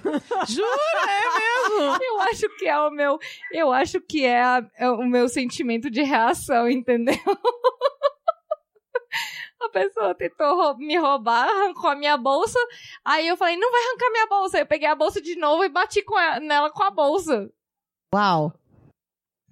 Jura? 0.48 0.68
É 1.08 1.38
mesmo? 1.38 1.98
Eu 2.04 2.20
acho 2.22 2.48
que 2.56 2.66
é 2.66 2.78
o 2.78 2.90
meu, 2.90 3.18
eu 3.52 3.72
acho 3.72 4.00
que 4.00 4.24
é, 4.24 4.40
a- 4.42 4.66
é 4.76 4.88
o 4.90 5.04
meu 5.06 5.28
sentimento 5.28 5.90
de 5.90 6.02
reação, 6.02 6.68
entendeu? 6.70 7.14
A 9.58 9.68
pessoa 9.70 10.14
tentou 10.14 10.76
me 10.76 10.96
roubar, 10.96 11.48
arrancou 11.48 11.88
a 11.90 11.96
minha 11.96 12.16
bolsa. 12.16 12.58
Aí 13.04 13.26
eu 13.26 13.36
falei, 13.36 13.56
não 13.56 13.70
vai 13.70 13.80
arrancar 13.82 14.10
minha 14.10 14.26
bolsa. 14.26 14.56
Aí 14.58 14.62
eu 14.62 14.66
peguei 14.66 14.86
a 14.86 14.94
bolsa 14.94 15.20
de 15.20 15.34
novo 15.36 15.64
e 15.64 15.68
bati 15.68 16.02
com 16.02 16.14
a- 16.16 16.38
nela 16.38 16.70
com 16.70 16.82
a 16.82 16.90
bolsa. 16.90 17.50
Uau. 18.14 18.52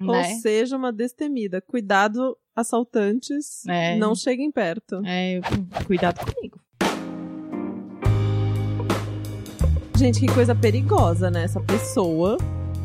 Ou 0.01 0.07
Né? 0.13 0.25
seja, 0.35 0.77
uma 0.77 0.93
destemida. 0.93 1.61
Cuidado, 1.63 2.37
assaltantes. 2.55 3.67
É. 3.67 3.97
Não 3.97 4.15
cheguem 4.15 4.51
perto. 4.53 5.01
É, 5.07 5.41
cuidado 5.87 6.21
comigo. 6.33 6.54
Gente, 9.97 10.21
que 10.21 10.27
coisa 10.27 10.55
perigosa, 10.55 11.31
né? 11.31 11.45
Essa 11.45 11.61
pessoa 11.61 12.37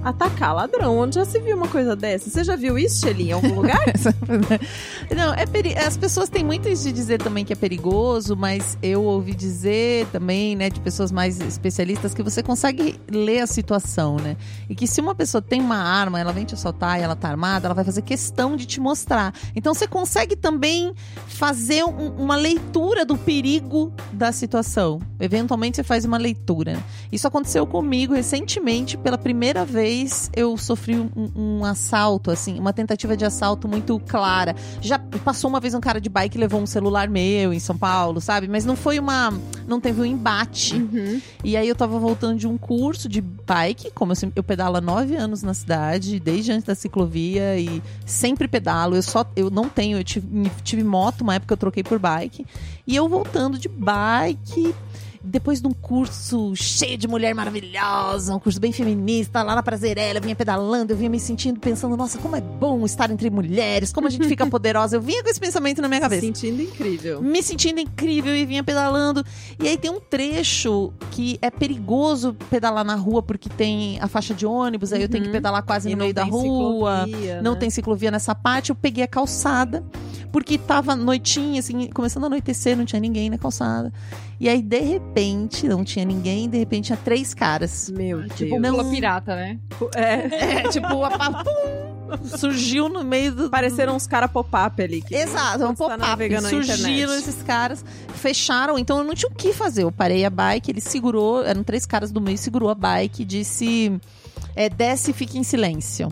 atacar 0.03 0.55
ladrão. 0.55 0.97
Onde 0.97 1.15
já 1.15 1.25
se 1.25 1.39
viu 1.39 1.55
uma 1.57 1.67
coisa 1.67 1.95
dessa? 1.95 2.29
Você 2.29 2.43
já 2.43 2.55
viu 2.55 2.77
isso, 2.77 3.01
Shelly, 3.01 3.29
em 3.29 3.31
algum 3.33 3.55
lugar? 3.55 3.79
Não, 5.15 5.33
é 5.33 5.45
peri... 5.45 5.75
as 5.77 5.97
pessoas 5.97 6.29
têm 6.29 6.43
muito 6.43 6.67
isso 6.69 6.83
de 6.83 6.91
dizer 6.91 7.21
também 7.21 7.43
que 7.45 7.53
é 7.53 7.55
perigoso, 7.55 8.35
mas 8.35 8.77
eu 8.81 9.03
ouvi 9.03 9.33
dizer 9.33 10.05
também, 10.11 10.55
né, 10.55 10.69
de 10.69 10.79
pessoas 10.79 11.11
mais 11.11 11.39
especialistas, 11.39 12.13
que 12.13 12.23
você 12.23 12.41
consegue 12.43 12.99
ler 13.11 13.39
a 13.41 13.47
situação, 13.47 14.17
né? 14.17 14.37
E 14.69 14.75
que 14.75 14.87
se 14.87 15.01
uma 15.01 15.15
pessoa 15.15 15.41
tem 15.41 15.61
uma 15.61 15.77
arma, 15.77 16.19
ela 16.19 16.31
vem 16.31 16.45
te 16.45 16.53
assaltar 16.53 16.99
e 16.99 17.03
ela 17.03 17.15
tá 17.15 17.29
armada, 17.29 17.67
ela 17.67 17.75
vai 17.75 17.83
fazer 17.83 18.01
questão 18.01 18.55
de 18.55 18.65
te 18.65 18.79
mostrar. 18.79 19.33
Então 19.55 19.73
você 19.73 19.87
consegue 19.87 20.35
também 20.35 20.93
fazer 21.27 21.83
um- 21.83 22.13
uma 22.17 22.35
leitura 22.35 23.05
do 23.05 23.17
perigo 23.17 23.91
da 24.13 24.31
situação. 24.31 24.99
Eventualmente 25.19 25.77
você 25.77 25.83
faz 25.83 26.05
uma 26.05 26.17
leitura. 26.17 26.77
Isso 27.11 27.27
aconteceu 27.27 27.65
comigo 27.65 28.13
recentemente, 28.13 28.97
pela 28.97 29.17
primeira 29.17 29.65
vez 29.65 29.88
eu 30.35 30.57
sofri 30.57 30.95
um, 30.95 31.09
um 31.35 31.65
assalto, 31.65 32.31
assim, 32.31 32.59
uma 32.59 32.73
tentativa 32.73 33.15
de 33.15 33.25
assalto 33.25 33.67
muito 33.67 33.99
clara. 34.07 34.55
Já 34.81 34.99
passou 34.99 35.49
uma 35.49 35.59
vez 35.59 35.73
um 35.73 35.79
cara 35.79 35.99
de 35.99 36.09
bike 36.09 36.37
e 36.37 36.39
levou 36.39 36.61
um 36.61 36.65
celular 36.65 37.09
meu 37.09 37.53
em 37.53 37.59
São 37.59 37.77
Paulo, 37.77 38.21
sabe? 38.21 38.47
Mas 38.47 38.65
não 38.65 38.75
foi 38.75 38.99
uma. 38.99 39.33
Não 39.67 39.79
teve 39.79 40.01
um 40.01 40.05
embate. 40.05 40.75
Uhum. 40.75 41.21
E 41.43 41.55
aí 41.55 41.67
eu 41.67 41.75
tava 41.75 41.97
voltando 41.99 42.37
de 42.37 42.47
um 42.47 42.57
curso 42.57 43.07
de 43.07 43.21
bike, 43.21 43.91
como 43.91 44.13
eu, 44.13 44.31
eu 44.35 44.43
pedalo 44.43 44.77
há 44.77 44.81
nove 44.81 45.15
anos 45.15 45.43
na 45.43 45.53
cidade, 45.53 46.19
desde 46.19 46.51
antes 46.51 46.65
da 46.65 46.75
ciclovia 46.75 47.57
e 47.59 47.81
sempre 48.05 48.47
pedalo. 48.47 48.95
Eu 48.95 49.03
só 49.03 49.25
eu 49.35 49.49
não 49.49 49.69
tenho, 49.69 49.97
eu 49.97 50.03
tive, 50.03 50.27
tive 50.63 50.83
moto, 50.83 51.21
uma 51.21 51.35
época 51.35 51.53
eu 51.53 51.57
troquei 51.57 51.83
por 51.83 51.99
bike. 51.99 52.45
E 52.85 52.95
eu 52.95 53.07
voltando 53.07 53.57
de 53.57 53.67
bike, 53.67 54.73
depois 55.23 55.61
de 55.61 55.67
um 55.67 55.73
curso 55.73 56.55
cheio 56.55 56.97
de 56.97 57.07
mulher 57.07 57.33
maravilhosa, 57.35 58.35
um 58.35 58.39
curso 58.39 58.59
bem 58.59 58.71
feminista, 58.71 59.43
lá 59.43 59.55
na 59.55 59.61
Prazerela, 59.63 60.19
eu 60.19 60.21
vinha 60.23 60.35
pedalando, 60.35 60.93
eu 60.93 60.97
vinha 60.97 61.09
me 61.09 61.19
sentindo 61.19 61.59
pensando, 61.59 61.95
nossa, 61.97 62.17
como 62.19 62.35
é 62.35 62.41
bom 62.41 62.85
estar 62.85 63.11
entre 63.11 63.29
mulheres, 63.29 63.91
como 63.91 64.07
a 64.07 64.09
gente 64.09 64.27
fica 64.27 64.45
poderosa. 64.47 64.95
Eu 64.97 65.01
vinha 65.01 65.21
com 65.23 65.29
esse 65.29 65.39
pensamento 65.39 65.81
na 65.81 65.87
minha 65.87 65.99
cabeça 65.99 66.21
Sentindo 66.21 66.61
incrível. 66.61 67.21
me 67.21 67.43
sentindo 67.43 67.79
incrível 67.79 68.35
e 68.35 68.45
vinha 68.45 68.63
pedalando. 68.63 69.23
E 69.61 69.67
aí 69.67 69.77
tem 69.77 69.91
um 69.91 69.99
trecho 69.99 70.91
que 71.11 71.37
é 71.41 71.49
perigoso 71.51 72.33
pedalar 72.49 72.85
na 72.85 72.95
rua 72.95 73.21
porque 73.21 73.49
tem 73.49 73.99
a 74.01 74.07
faixa 74.07 74.33
de 74.33 74.45
ônibus, 74.45 74.93
aí 74.93 75.01
eu 75.01 75.09
tenho 75.09 75.23
que 75.23 75.29
Uhum. 75.29 75.33
pedalar 75.33 75.63
quase 75.63 75.89
E 75.89 75.91
no 75.91 75.97
meio 75.99 76.13
da 76.13 76.23
rua. 76.23 77.05
ciclovia, 77.05 77.41
Não 77.41 77.53
né? 77.53 77.59
tem 77.59 77.69
ciclovia 77.69 78.09
nessa 78.11 78.33
parte, 78.33 78.69
eu 78.69 78.75
peguei 78.75 79.03
a 79.03 79.07
calçada, 79.07 79.83
porque 80.31 80.57
tava 80.57 80.95
noitinha, 80.95 81.59
assim, 81.59 81.87
começando 81.87 82.23
a 82.23 82.27
anoitecer, 82.27 82.77
não 82.77 82.85
tinha 82.85 82.99
ninguém 82.99 83.29
na 83.29 83.37
calçada. 83.37 83.91
E 84.39 84.47
aí, 84.47 84.61
de 84.61 84.79
repente, 84.79 85.67
não 85.67 85.83
tinha 85.83 86.05
ninguém, 86.05 86.49
de 86.49 86.57
repente 86.57 86.85
tinha 86.85 86.97
três 86.97 87.33
caras. 87.33 87.89
Meu 87.89 88.19
Deus. 88.19 88.33
Tipo, 88.35 88.59
Não- 88.59 88.77
pula 88.77 88.89
pirata, 88.89 89.35
né? 89.35 89.59
É, 89.95 90.13
É, 90.65 90.67
tipo, 90.69 91.03
a 91.03 91.43
pum, 91.43 92.37
surgiu 92.37 92.87
no 92.87 93.03
meio 93.03 93.33
do. 93.35 93.49
pareceram 93.49 93.95
uns 93.95 94.07
caras 94.07 94.31
pop-up 94.31 94.81
ali. 94.81 95.01
Que 95.01 95.15
Exato, 95.15 95.63
é 95.63 95.67
um 95.67 95.73
tá 95.75 95.97
pop-up. 95.97 96.41
Surgiram 96.49 97.13
esses 97.15 97.43
caras, 97.43 97.83
fecharam, 98.15 98.79
então 98.79 98.99
eu 98.99 99.03
não 99.03 99.13
tinha 99.13 99.29
o 99.29 99.35
que 99.35 99.51
fazer. 99.51 99.83
Eu 99.83 99.91
parei 99.91 100.23
a 100.25 100.29
bike, 100.29 100.71
ele 100.71 100.81
segurou, 100.81 101.43
eram 101.43 101.63
três 101.63 101.85
caras 101.85 102.11
do 102.11 102.21
meio, 102.21 102.37
segurou 102.37 102.69
a 102.69 102.75
bike 102.75 103.23
e 103.23 103.25
disse: 103.25 103.99
é, 104.55 104.69
desce 104.69 105.11
e 105.11 105.13
fique 105.13 105.37
em 105.37 105.43
silêncio. 105.43 106.07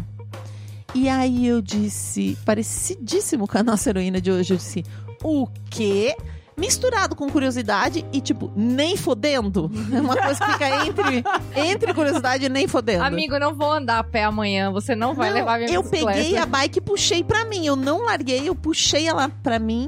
E 0.96 1.10
aí 1.10 1.46
eu 1.48 1.62
disse, 1.62 2.38
parecidíssimo 2.46 3.48
com 3.48 3.58
a 3.58 3.64
nossa 3.64 3.90
heroína 3.90 4.20
de 4.22 4.32
hoje, 4.32 4.54
eu 4.54 4.58
disse: 4.58 4.84
o 5.24 5.48
quê? 5.70 6.16
Misturado 6.60 7.16
com 7.16 7.30
curiosidade 7.30 8.04
e, 8.12 8.20
tipo, 8.20 8.52
nem 8.56 8.98
fodendo. 8.98 9.70
É 9.94 10.02
uma 10.02 10.16
coisa 10.18 10.40
que 10.44 10.52
fica 10.54 10.86
entre, 10.88 11.24
entre 11.56 11.94
curiosidade 11.94 12.46
e 12.46 12.50
nem 12.50 12.68
fodendo. 12.68 13.04
Amigo, 13.04 13.36
eu 13.36 13.40
não 13.40 13.54
vou 13.54 13.72
andar 13.72 14.00
a 14.00 14.04
pé 14.04 14.24
amanhã, 14.24 14.72
você 14.72 14.96
não 14.96 15.14
vai 15.14 15.30
Não, 15.30 15.36
levar 15.36 15.60
minha 15.60 15.72
eu 15.72 15.84
bicicleta. 15.84 16.18
peguei 16.18 16.36
a 16.38 16.48
bike 16.48 16.80
e 16.80 16.82
puxei 16.82 17.24
pra 17.24 17.46
mim. 17.46 17.64
Eu 17.64 17.76
não 17.76 18.04
larguei, 18.04 18.50
eu 18.50 18.56
puxei 18.56 19.08
ela 19.08 19.30
pra 19.44 19.60
mim. 19.60 19.88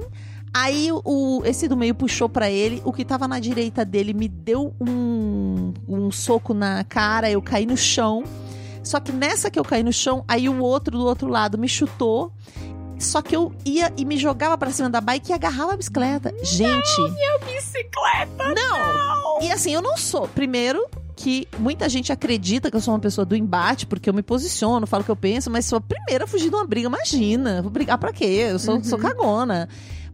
Aí 0.53 0.89
o 0.91 1.41
esse 1.43 1.67
do 1.67 1.75
meio 1.75 1.95
puxou 1.95 2.29
pra 2.29 2.51
ele, 2.51 2.81
o 2.85 2.93
que 2.93 3.03
tava 3.03 3.27
na 3.27 3.39
direita 3.39 3.83
dele 3.83 4.13
me 4.13 4.27
deu 4.27 4.71
um, 4.79 5.73
um 5.87 6.11
soco 6.11 6.53
na 6.53 6.83
cara, 6.83 7.31
eu 7.31 7.41
caí 7.41 7.65
no 7.65 7.77
chão. 7.77 8.23
Só 8.89 8.99
que 8.99 9.11
nessa 9.11 9.51
que 9.51 9.59
eu 9.59 9.63
caí 9.63 9.83
no 9.83 9.93
chão, 9.93 10.25
aí 10.27 10.49
o 10.49 10.59
outro 10.63 10.97
do 10.97 11.05
outro 11.05 11.27
lado 11.27 11.59
me 11.59 11.69
chutou. 11.69 12.31
Só 12.97 13.21
que 13.21 13.35
eu 13.35 13.53
ia 13.63 13.93
e 13.95 14.03
me 14.03 14.17
jogava 14.17 14.57
pra 14.57 14.71
cima 14.71 14.89
da 14.89 14.99
bike 14.99 15.29
e 15.29 15.33
agarrava 15.33 15.73
a 15.73 15.77
bicicleta. 15.77 16.33
Gente, 16.41 16.99
Bicicleta! 17.45 18.53
não! 18.55 19.41
E 19.41 19.51
assim, 19.51 19.73
eu 19.73 19.81
não 19.81 19.95
sou. 19.95 20.27
Primeiro, 20.27 20.83
que 21.15 21.47
muita 21.59 21.87
gente 21.87 22.11
acredita 22.11 22.71
que 22.71 22.75
eu 22.75 22.81
sou 22.81 22.93
uma 22.93 22.99
pessoa 22.99 23.23
do 23.25 23.35
embate, 23.35 23.85
porque 23.85 24.09
eu 24.09 24.13
me 24.13 24.23
posiciono, 24.23 24.87
falo 24.87 25.01
o 25.01 25.05
que 25.05 25.11
eu 25.11 25.15
penso, 25.15 25.49
mas 25.51 25.65
sou 25.65 25.77
a 25.77 25.81
primeira 25.81 26.23
a 26.23 26.27
fugir 26.27 26.49
de 26.49 26.55
uma 26.55 26.65
briga. 26.65 26.87
Imagina, 26.87 27.61
vou 27.61 27.69
brigar 27.71 27.97
pra 27.97 28.11
quê? 28.11 28.47
Eu 28.49 28.57
sou, 28.59 28.75
Uhum. 28.77 28.83
sou 28.83 28.97
cagona. 28.97 29.69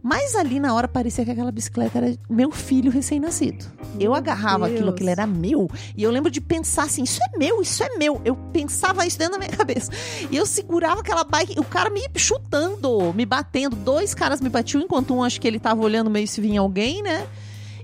Mas 0.06 0.36
ali 0.36 0.60
na 0.60 0.72
hora 0.72 0.86
parecia 0.86 1.24
que 1.24 1.32
aquela 1.32 1.50
bicicleta 1.50 1.98
era 1.98 2.16
meu 2.30 2.52
filho 2.52 2.92
recém-nascido. 2.92 3.64
Eu 3.98 4.14
agarrava 4.14 4.66
aquilo, 4.66 4.82
Deus. 4.82 4.94
aquilo 4.94 5.10
era 5.10 5.26
meu. 5.26 5.68
E 5.96 6.04
eu 6.04 6.12
lembro 6.12 6.30
de 6.30 6.40
pensar 6.40 6.84
assim: 6.84 7.02
isso 7.02 7.18
é 7.34 7.36
meu, 7.36 7.60
isso 7.60 7.82
é 7.82 7.88
meu. 7.98 8.22
Eu 8.24 8.36
pensava 8.52 9.04
isso 9.04 9.18
dentro 9.18 9.32
da 9.32 9.40
minha 9.40 9.50
cabeça. 9.58 9.90
E 10.30 10.36
eu 10.36 10.46
segurava 10.46 11.00
aquela 11.00 11.24
bike, 11.24 11.58
o 11.58 11.64
cara 11.64 11.90
me 11.90 12.08
chutando, 12.14 13.12
me 13.14 13.26
batendo. 13.26 13.74
Dois 13.74 14.14
caras 14.14 14.40
me 14.40 14.48
batiam, 14.48 14.80
enquanto 14.80 15.12
um 15.12 15.24
acho 15.24 15.40
que 15.40 15.48
ele 15.48 15.58
tava 15.58 15.82
olhando 15.82 16.08
meio 16.08 16.28
se 16.28 16.40
vinha 16.40 16.60
alguém, 16.60 17.02
né? 17.02 17.26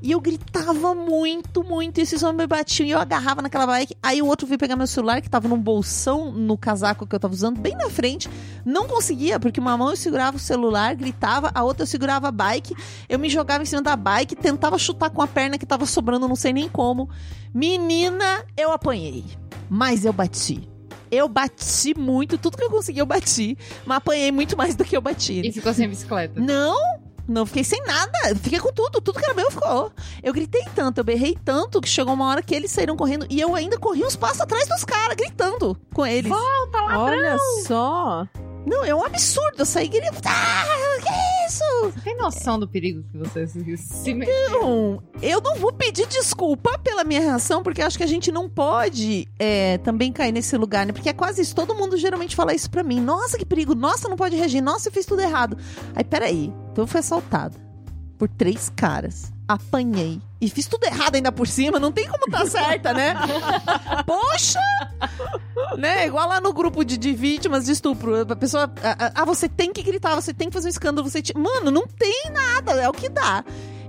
E 0.03 0.11
eu 0.11 0.21
gritava 0.21 0.95
muito, 0.97 1.63
muito. 1.63 1.99
E 1.99 2.03
esses 2.03 2.25
homens 2.25 2.39
me 2.39 2.47
batiam 2.49 2.87
e 2.87 2.91
eu 2.91 2.99
agarrava 2.99 3.41
naquela 3.41 3.67
bike. 3.67 3.97
Aí 4.03 4.21
o 4.21 4.27
outro 4.27 4.49
veio 4.49 4.59
pegar 4.59 4.75
meu 4.75 4.87
celular, 4.89 5.23
que 5.23 5.31
tava 5.31 5.47
num 5.47 5.59
bolsão 5.59 6.33
no 6.33 6.59
casaco 6.59 7.07
que 7.07 7.15
eu 7.15 7.21
tava 7.21 7.33
usando, 7.33 7.61
bem 7.61 7.77
na 7.77 7.89
frente. 7.89 8.29
Não 8.65 8.89
conseguia, 8.89 9.39
porque 9.39 9.61
uma 9.61 9.77
mão 9.77 9.91
eu 9.91 9.97
segurava 9.97 10.37
o 10.37 10.41
celular, 10.41 10.97
gritava, 10.97 11.53
a 11.55 11.63
outra 11.63 11.85
eu 11.85 11.87
segurava 11.87 12.29
a 12.29 12.33
bike. 12.33 12.75
Eu 13.09 13.19
me 13.19 13.31
jogava 13.31 13.63
em 13.63 13.67
cima 13.67 13.81
da 13.81 13.95
bike, 13.95 14.35
tentava 14.35 14.77
chutar 14.77 15.09
com 15.09 15.23
a 15.23 15.29
perna 15.29 15.57
que 15.57 15.65
tava 15.65 15.87
sobrando, 15.87 16.27
não 16.27 16.37
sei 16.37 16.53
nem 16.53 16.69
como. 16.69 17.09
Menina, 17.55 18.45
eu 18.57 18.73
apanhei. 18.73 19.25
Mas 19.71 20.05
eu 20.05 20.13
bati. 20.13 20.69
Eu 21.13 21.29
bati 21.29 21.93
muito, 21.95 22.39
tudo 22.39 22.57
que 22.57 22.65
eu 22.65 22.71
consegui 22.71 22.99
eu 22.99 23.05
bati. 23.05 23.57
Mas 23.85 23.99
apanhei 23.99 24.33
muito 24.33 24.57
mais 24.57 24.75
do 24.75 24.83
que 24.83 24.97
eu 24.97 25.01
bati. 25.03 25.43
E 25.45 25.53
ficou 25.53 25.73
sem 25.75 25.87
bicicleta. 25.87 26.41
Não, 26.41 26.75
não 27.29 27.47
fiquei 27.47 27.65
sem 27.65 27.83
nada. 27.85 28.13
Fiquei 28.43 28.59
com 28.59 28.73
tudo. 28.73 29.01
Tudo 29.01 29.19
que 29.19 29.25
era 29.25 29.35
meu 29.35 29.51
ficou. 29.51 29.93
Eu 30.23 30.33
gritei 30.33 30.65
tanto, 30.75 30.99
eu 30.99 31.05
berrei 31.05 31.37
tanto 31.45 31.81
que 31.81 31.89
chegou 31.89 32.15
uma 32.15 32.29
hora 32.29 32.43
que 32.43 32.55
eles 32.55 32.71
saíram 32.71 32.97
correndo 32.97 33.27
e 33.29 33.41
eu 33.41 33.55
ainda 33.55 33.79
corri 33.79 34.05
uns 34.05 34.17
passos 34.17 34.41
atrás 34.41 34.69
dos 34.69 34.85
caras, 34.85 35.17
gritando 35.17 35.77
com 35.95 36.05
eles. 36.07 36.31
Olha 36.99 37.37
só. 37.67 38.27
Não, 38.67 38.85
é 38.85 38.95
um 38.95 39.05
absurdo. 39.05 39.57
Eu 39.59 39.67
saí 39.67 39.89
gritando. 39.89 40.23
Ah? 40.27 40.92
Você 41.91 42.01
tem 42.01 42.17
noção 42.17 42.59
do 42.59 42.69
perigo 42.69 43.03
que 43.11 43.19
você 43.19 43.47
se, 43.47 44.15
meteu? 44.15 44.51
Não, 44.51 45.03
eu 45.21 45.41
não 45.41 45.57
vou 45.57 45.73
pedir 45.73 46.07
desculpa 46.07 46.79
pela 46.79 47.05
minha 47.05 47.21
reação, 47.21 47.63
porque 47.63 47.83
acho 47.83 47.97
que 47.97 48.05
a 48.05 48.09
gente 48.09 48.31
não 48.31 48.49
pode 48.49 49.29
é, 49.39 49.79
também 49.79 50.13
cair 50.13 50.33
nesse 50.33 50.57
lugar, 50.57 50.87
né? 50.87 50.93
Porque 50.93 51.09
é 51.09 51.13
quase 51.13 51.43
isso. 51.43 51.55
Todo 51.55 51.75
mundo 51.75 51.97
geralmente 51.97 52.37
fala 52.37 52.55
isso 52.55 52.71
pra 52.71 52.83
mim. 52.83 53.01
Nossa, 53.01 53.39
que 53.39 53.45
perigo. 53.45 53.75
Nossa, 53.75 54.09
não 54.09 54.17
pode 54.17 54.37
reagir. 54.37 54.61
Nossa, 54.61 54.89
eu 54.89 54.93
fiz 54.93 55.07
tudo 55.07 55.23
errado. 55.23 55.57
Aí, 55.95 56.05
peraí. 56.05 56.53
Então 56.71 56.85
eu 56.85 56.87
fui 56.87 57.01
assaltada 57.01 57.57
por 58.19 58.29
três 58.29 58.71
caras. 58.75 59.33
Apanhei. 59.47 60.21
E 60.41 60.49
fiz 60.49 60.67
tudo 60.67 60.85
errado 60.85 61.15
ainda 61.17 61.31
por 61.31 61.47
cima. 61.47 61.79
Não 61.79 61.93
tem 61.93 62.09
como 62.09 62.27
tá 62.31 62.45
certa, 62.47 62.93
né? 62.93 63.15
Poxa! 64.07 64.61
né? 65.77 66.07
Igual 66.07 66.29
lá 66.29 66.41
no 66.41 66.53
grupo 66.53 66.85
de, 66.85 66.97
de 66.97 67.13
vítimas 67.13 67.65
de 67.67 67.73
estupro. 67.73 68.21
A 68.33 68.37
pessoa. 68.37 68.73
Ah, 69.15 69.25
você 69.25 69.49
tem 69.49 69.73
que 69.73 69.83
gritar, 69.83 70.15
você 70.15 70.33
tem 70.33 70.49
que 70.49 70.55
fazer 70.55 70.69
um 70.69 70.71
escândalo. 70.71 71.09
Você 71.09 71.23
te- 71.23 71.37
Mano, 71.37 71.71
não 71.71 71.87
tem 71.87 72.31
nada. 72.33 72.73
É 72.73 72.89
o 72.89 72.93
que 72.93 73.09
dá. 73.09 73.45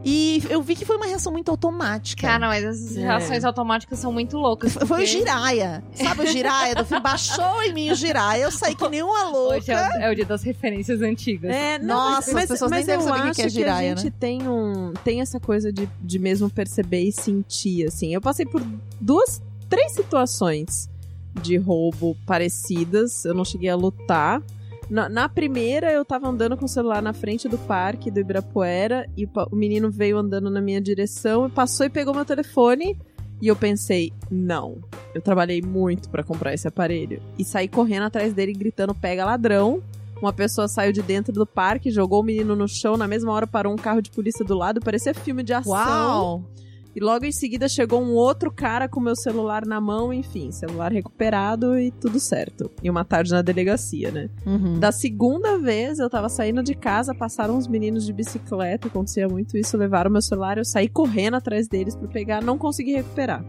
E 0.05 0.43
eu 0.49 0.61
vi 0.61 0.75
que 0.75 0.83
foi 0.83 0.97
uma 0.97 1.05
reação 1.05 1.31
muito 1.31 1.49
automática. 1.49 2.27
Cara, 2.27 2.47
mas 2.47 2.63
essas 2.63 2.97
É. 2.97 3.01
reações 3.01 3.43
automáticas 3.45 3.99
são 3.99 4.11
muito 4.11 4.37
loucas. 4.37 4.73
Foi 4.73 4.83
o 4.83 4.87
porque 4.87 5.05
Jiraya. 5.05 5.83
Sabe 5.93 6.23
o 6.23 6.27
Jiraya 6.27 6.75
do 6.75 6.85
filme? 6.85 7.01
Baixou 7.03 7.63
em 7.63 7.73
mim 7.73 7.91
o 7.91 7.95
Jiraya. 7.95 8.43
Eu 8.43 8.51
saí 8.51 8.75
que 8.75 8.87
nem 8.89 9.01
uma 9.01 9.23
louca. 9.29 9.55
Hoje 9.57 9.71
é 9.71 9.75
o, 9.75 10.01
é 10.01 10.11
o 10.11 10.15
dia 10.15 10.25
das 10.25 10.43
referências 10.43 11.01
antigas. 11.01 11.51
É, 11.51 11.79
Nossa, 11.79 12.37
as 12.37 12.47
pessoas 12.47 12.71
nem 12.71 12.79
mas 12.81 12.85
devem 12.87 13.05
eu 13.05 13.07
saber 13.09 13.19
o 13.19 13.23
que 13.23 13.29
acho 13.29 13.39
que 13.39 13.45
é 13.45 13.49
giraia, 13.49 13.93
a 13.93 13.95
gente 13.95 14.11
tem 14.11 14.47
um 14.47 14.93
tem 15.03 15.21
essa 15.21 15.39
coisa 15.39 15.71
de, 15.71 15.87
de 16.01 16.19
mesmo 16.19 16.49
perceber 16.49 17.03
e 17.03 17.11
sentir 17.11 17.87
assim. 17.87 18.13
Eu 18.13 18.19
passei 18.21 18.45
por 18.45 18.61
duas, 18.99 19.41
três 19.69 19.93
situações 19.93 20.89
de 21.41 21.57
roubo 21.57 22.15
parecidas. 22.25 23.25
Eu 23.25 23.33
não 23.33 23.45
cheguei 23.45 23.69
a 23.69 23.75
lutar. 23.75 24.41
Na, 24.89 25.07
na 25.09 25.29
primeira, 25.29 25.91
eu 25.91 26.03
tava 26.03 26.27
andando 26.27 26.57
com 26.57 26.65
o 26.65 26.69
celular 26.69 27.01
na 27.01 27.13
frente 27.13 27.47
do 27.47 27.57
parque 27.57 28.11
do 28.11 28.19
Ibirapuera 28.19 29.09
e 29.17 29.25
o 29.25 29.55
menino 29.55 29.89
veio 29.89 30.17
andando 30.17 30.49
na 30.49 30.61
minha 30.61 30.81
direção 30.81 31.47
e 31.47 31.49
passou 31.49 31.85
e 31.85 31.89
pegou 31.89 32.13
meu 32.13 32.25
telefone. 32.25 32.97
E 33.41 33.47
eu 33.47 33.55
pensei, 33.55 34.13
não, 34.31 34.77
eu 35.13 35.21
trabalhei 35.21 35.61
muito 35.61 36.09
pra 36.09 36.23
comprar 36.23 36.53
esse 36.53 36.67
aparelho. 36.67 37.21
E 37.37 37.43
saí 37.43 37.67
correndo 37.67 38.03
atrás 38.03 38.33
dele 38.33 38.53
gritando: 38.53 38.93
pega 38.95 39.25
ladrão. 39.25 39.81
Uma 40.21 40.31
pessoa 40.31 40.69
saiu 40.69 40.93
de 40.93 41.01
dentro 41.01 41.33
do 41.33 41.45
parque, 41.45 41.91
jogou 41.91 42.21
o 42.21 42.23
menino 42.23 42.55
no 42.55 42.65
chão, 42.65 42.95
na 42.95 43.05
mesma 43.05 43.33
hora 43.33 43.45
parou 43.45 43.73
um 43.73 43.75
carro 43.75 44.01
de 44.01 44.09
polícia 44.09 44.45
do 44.45 44.55
lado, 44.55 44.79
parecia 44.79 45.13
filme 45.13 45.43
de 45.43 45.51
ação. 45.51 45.73
Uau! 45.73 46.43
E 46.95 46.99
logo 46.99 47.25
em 47.25 47.31
seguida 47.31 47.67
chegou 47.67 48.01
um 48.01 48.13
outro 48.13 48.51
cara 48.51 48.87
com 48.87 48.99
meu 48.99 49.15
celular 49.15 49.65
na 49.65 49.81
mão, 49.81 50.13
enfim, 50.13 50.51
celular 50.51 50.91
recuperado 50.91 51.77
e 51.77 51.89
tudo 51.89 52.19
certo. 52.19 52.69
E 52.83 52.89
uma 52.89 53.03
tarde 53.03 53.31
na 53.31 53.41
delegacia, 53.41 54.11
né? 54.11 54.29
Uhum. 54.45 54.79
Da 54.79 54.91
segunda 54.91 55.57
vez, 55.57 55.97
eu 55.97 56.09
tava 56.09 56.29
saindo 56.29 56.61
de 56.61 56.75
casa, 56.75 57.15
passaram 57.15 57.57
uns 57.57 57.67
meninos 57.67 58.05
de 58.05 58.13
bicicleta, 58.13 58.87
acontecia 58.87 59.27
muito 59.27 59.57
isso, 59.57 59.75
levaram 59.75 60.11
meu 60.11 60.21
celular, 60.21 60.59
eu 60.59 60.65
saí 60.65 60.87
correndo 60.87 61.35
atrás 61.35 61.67
deles 61.67 61.95
pra 61.95 62.07
pegar, 62.07 62.43
não 62.43 62.59
consegui 62.59 62.93
recuperar. 62.93 63.43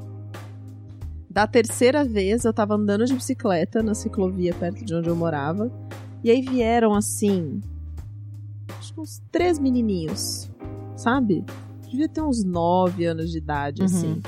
Da 1.29 1.47
terceira 1.47 2.05
vez, 2.05 2.45
eu 2.45 2.53
tava 2.53 2.75
andando 2.75 3.05
de 3.05 3.13
bicicleta 3.13 3.83
na 3.83 3.95
ciclovia 3.95 4.55
perto 4.55 4.85
de 4.85 4.95
onde 4.95 5.09
eu 5.09 5.17
morava, 5.17 5.71
e 6.23 6.31
aí 6.31 6.41
vieram 6.41 6.95
assim, 6.95 7.61
acho 8.79 8.95
que 8.95 9.01
uns 9.01 9.21
três 9.31 9.59
menininhos, 9.59 10.51
sabe? 10.97 11.45
Devia 11.95 12.09
ter 12.09 12.23
uns 12.23 12.43
nove 12.43 13.05
anos 13.07 13.31
de 13.31 13.39
idade, 13.39 13.81
Uhum. 13.83 13.87
assim. 13.87 14.23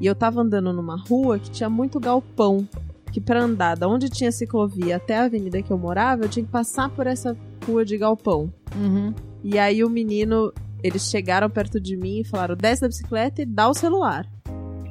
E 0.00 0.06
eu 0.06 0.14
tava 0.14 0.40
andando 0.40 0.72
numa 0.72 0.96
rua 0.96 1.38
que 1.38 1.48
tinha 1.50 1.70
muito 1.70 2.00
galpão. 2.00 2.68
Que 3.12 3.20
pra 3.20 3.40
andar 3.40 3.76
da 3.76 3.86
onde 3.88 4.10
tinha 4.10 4.30
ciclovia 4.32 4.96
até 4.96 5.16
a 5.16 5.24
avenida 5.24 5.62
que 5.62 5.70
eu 5.70 5.78
morava, 5.78 6.24
eu 6.24 6.28
tinha 6.28 6.44
que 6.44 6.50
passar 6.50 6.90
por 6.90 7.06
essa 7.06 7.36
rua 7.64 7.84
de 7.84 7.96
galpão. 7.96 8.52
Uhum. 8.74 9.14
E 9.44 9.56
aí 9.58 9.84
o 9.84 9.88
menino, 9.88 10.52
eles 10.82 11.08
chegaram 11.08 11.48
perto 11.48 11.80
de 11.80 11.96
mim 11.96 12.18
e 12.18 12.24
falaram: 12.24 12.56
desce 12.56 12.82
da 12.82 12.88
bicicleta 12.88 13.40
e 13.42 13.46
dá 13.46 13.68
o 13.70 13.74
celular. 13.74 14.26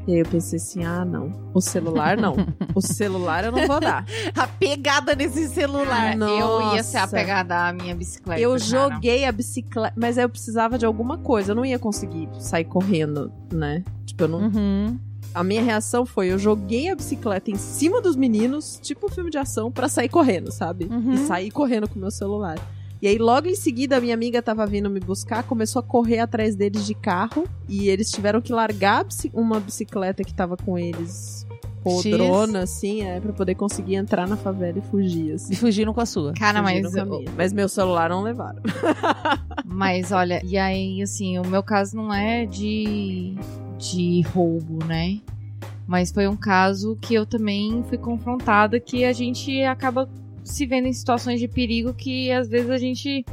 E 0.07 0.13
aí 0.13 0.19
eu 0.19 0.25
pensei 0.25 0.57
assim: 0.57 0.83
ah, 0.83 1.03
não. 1.03 1.31
O 1.53 1.61
celular 1.61 2.17
não. 2.17 2.35
O 2.73 2.81
celular 2.81 3.43
eu 3.43 3.51
não 3.51 3.65
vou 3.65 3.79
dar. 3.79 4.05
A 4.35 4.47
pegada 4.47 5.15
nesse 5.15 5.47
celular. 5.49 6.17
Cara, 6.17 6.31
eu 6.31 6.73
ia 6.73 6.83
ser 6.83 6.99
Nossa. 6.99 7.15
apegada 7.15 7.67
à 7.67 7.73
minha 7.73 7.95
bicicleta. 7.95 8.39
Eu 8.39 8.51
cara. 8.51 8.63
joguei 8.63 9.25
a 9.25 9.31
bicicleta, 9.31 9.93
mas 9.97 10.17
aí 10.17 10.23
eu 10.23 10.29
precisava 10.29 10.77
de 10.77 10.85
alguma 10.85 11.17
coisa. 11.17 11.51
Eu 11.51 11.55
não 11.55 11.65
ia 11.65 11.79
conseguir 11.79 12.29
sair 12.39 12.65
correndo, 12.65 13.31
né? 13.51 13.83
Tipo, 14.05 14.23
eu 14.23 14.27
não. 14.27 14.39
Uhum. 14.39 14.99
A 15.33 15.43
minha 15.43 15.61
reação 15.61 16.05
foi: 16.05 16.27
eu 16.31 16.37
joguei 16.37 16.89
a 16.89 16.95
bicicleta 16.95 17.49
em 17.49 17.57
cima 17.57 18.01
dos 18.01 18.15
meninos, 18.15 18.79
tipo 18.81 19.07
um 19.07 19.09
filme 19.09 19.31
de 19.31 19.37
ação, 19.37 19.71
pra 19.71 19.89
sair 19.89 20.09
correndo, 20.09 20.51
sabe? 20.51 20.85
Uhum. 20.85 21.13
E 21.13 21.17
sair 21.19 21.51
correndo 21.51 21.89
com 21.89 21.95
o 21.95 21.99
meu 21.99 22.11
celular. 22.11 22.57
E 23.01 23.07
aí, 23.07 23.17
logo 23.17 23.47
em 23.47 23.55
seguida, 23.55 23.97
a 23.97 24.01
minha 24.01 24.13
amiga 24.13 24.41
tava 24.41 24.65
vindo 24.65 24.89
me 24.89 24.99
buscar, 24.99 25.43
começou 25.43 25.79
a 25.79 25.83
correr 25.83 26.19
atrás 26.19 26.55
deles 26.55 26.85
de 26.85 26.93
carro. 26.93 27.45
E 27.67 27.89
eles 27.89 28.09
tiveram 28.09 28.41
que 28.41 28.53
largar 28.53 29.05
uma 29.33 29.59
bicicleta 29.59 30.23
que 30.23 30.33
tava 30.33 30.55
com 30.57 30.77
eles 30.77 31.45
podrona, 31.85 32.63
assim, 32.63 33.03
é, 33.03 33.19
pra 33.19 33.31
poder 33.31 33.53
conseguir 33.53 33.93
entrar 33.93 34.27
na 34.27 34.35
favela 34.35 34.79
e 34.79 34.81
fugir, 34.81 35.33
assim. 35.33 35.53
E 35.53 35.55
fugiram 35.55 35.93
com 35.93 36.01
a 36.01 36.05
sua. 36.05 36.33
Cara, 36.33 36.63
Fugiram 36.63 36.81
mas, 36.81 36.93
com 36.95 37.01
a 37.01 37.05
minha. 37.05 37.31
Mas 37.37 37.53
meu 37.53 37.69
celular 37.69 38.09
não 38.09 38.23
levaram. 38.23 38.59
mas 39.63 40.11
olha, 40.11 40.41
e 40.43 40.57
aí, 40.57 40.99
assim, 41.03 41.37
o 41.37 41.45
meu 41.45 41.61
caso 41.61 41.95
não 41.95 42.11
é 42.11 42.47
de, 42.47 43.35
de 43.77 44.21
roubo, 44.33 44.83
né? 44.83 45.21
Mas 45.85 46.11
foi 46.11 46.27
um 46.27 46.35
caso 46.35 46.97
que 46.99 47.13
eu 47.13 47.23
também 47.23 47.83
fui 47.87 47.99
confrontada 47.99 48.79
que 48.79 49.05
a 49.05 49.13
gente 49.13 49.61
acaba 49.61 50.09
se 50.45 50.65
vendo 50.65 50.87
em 50.87 50.93
situações 50.93 51.39
de 51.39 51.47
perigo 51.47 51.93
que 51.93 52.31
às 52.31 52.47
vezes 52.47 52.69
a 52.69 52.77
gente 52.77 53.25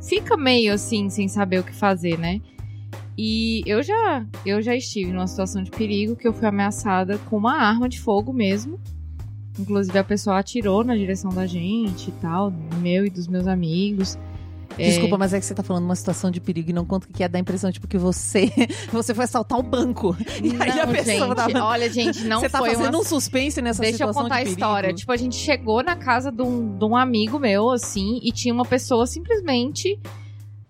fica 0.00 0.36
meio 0.36 0.72
assim, 0.72 1.10
sem 1.10 1.28
saber 1.28 1.58
o 1.58 1.64
que 1.64 1.74
fazer, 1.74 2.18
né? 2.18 2.40
E 3.18 3.62
eu 3.66 3.82
já, 3.82 4.24
eu 4.46 4.62
já 4.62 4.74
estive 4.74 5.12
numa 5.12 5.26
situação 5.26 5.62
de 5.62 5.70
perigo 5.70 6.16
que 6.16 6.26
eu 6.26 6.32
fui 6.32 6.46
ameaçada 6.46 7.18
com 7.28 7.36
uma 7.36 7.58
arma 7.58 7.88
de 7.88 8.00
fogo 8.00 8.32
mesmo. 8.32 8.80
Inclusive 9.58 9.98
a 9.98 10.04
pessoa 10.04 10.38
atirou 10.38 10.82
na 10.82 10.96
direção 10.96 11.30
da 11.30 11.46
gente 11.46 12.08
e 12.08 12.12
tal, 12.12 12.50
meu 12.80 13.04
e 13.04 13.10
dos 13.10 13.28
meus 13.28 13.46
amigos. 13.46 14.16
É, 14.78 14.88
Desculpa, 14.88 15.18
mas 15.18 15.32
é 15.34 15.40
que 15.40 15.44
você 15.46 15.54
tá 15.54 15.62
falando 15.62 15.84
uma 15.84 15.94
situação 15.96 16.30
de 16.30 16.40
perigo 16.40 16.70
e 16.70 16.72
não 16.72 16.84
conta 16.84 17.06
que 17.12 17.22
é 17.22 17.28
dar 17.28 17.38
a 17.38 17.40
impressão, 17.40 17.70
tipo, 17.70 17.86
que 17.86 17.98
você 17.98 18.50
você 18.92 19.14
foi 19.14 19.24
assaltar 19.24 19.58
o 19.58 19.62
banco. 19.62 20.16
E 20.42 20.50
aí 20.62 20.80
a 20.80 20.86
não, 20.86 20.92
pessoa 20.92 21.26
gente, 21.26 21.34
tava- 21.36 21.64
olha, 21.64 21.90
gente, 21.90 22.24
não 22.24 22.40
você 22.40 22.48
tá 22.48 22.58
foi 22.58 22.70
fazendo 22.74 22.94
uma... 22.94 23.00
um 23.00 23.04
suspense 23.04 23.60
nessa 23.60 23.82
Deixa 23.82 23.94
eu 24.04 24.08
situação 24.08 24.22
contar 24.22 24.34
a 24.36 24.38
de 24.38 24.44
perigo. 24.44 24.60
história. 24.60 24.92
Tipo, 24.94 25.12
a 25.12 25.16
gente 25.16 25.36
chegou 25.36 25.82
na 25.82 25.96
casa 25.96 26.30
de 26.32 26.42
um, 26.42 26.76
de 26.78 26.84
um 26.84 26.96
amigo 26.96 27.38
meu, 27.38 27.70
assim, 27.70 28.18
e 28.22 28.32
tinha 28.32 28.52
uma 28.54 28.64
pessoa 28.64 29.06
simplesmente 29.06 29.98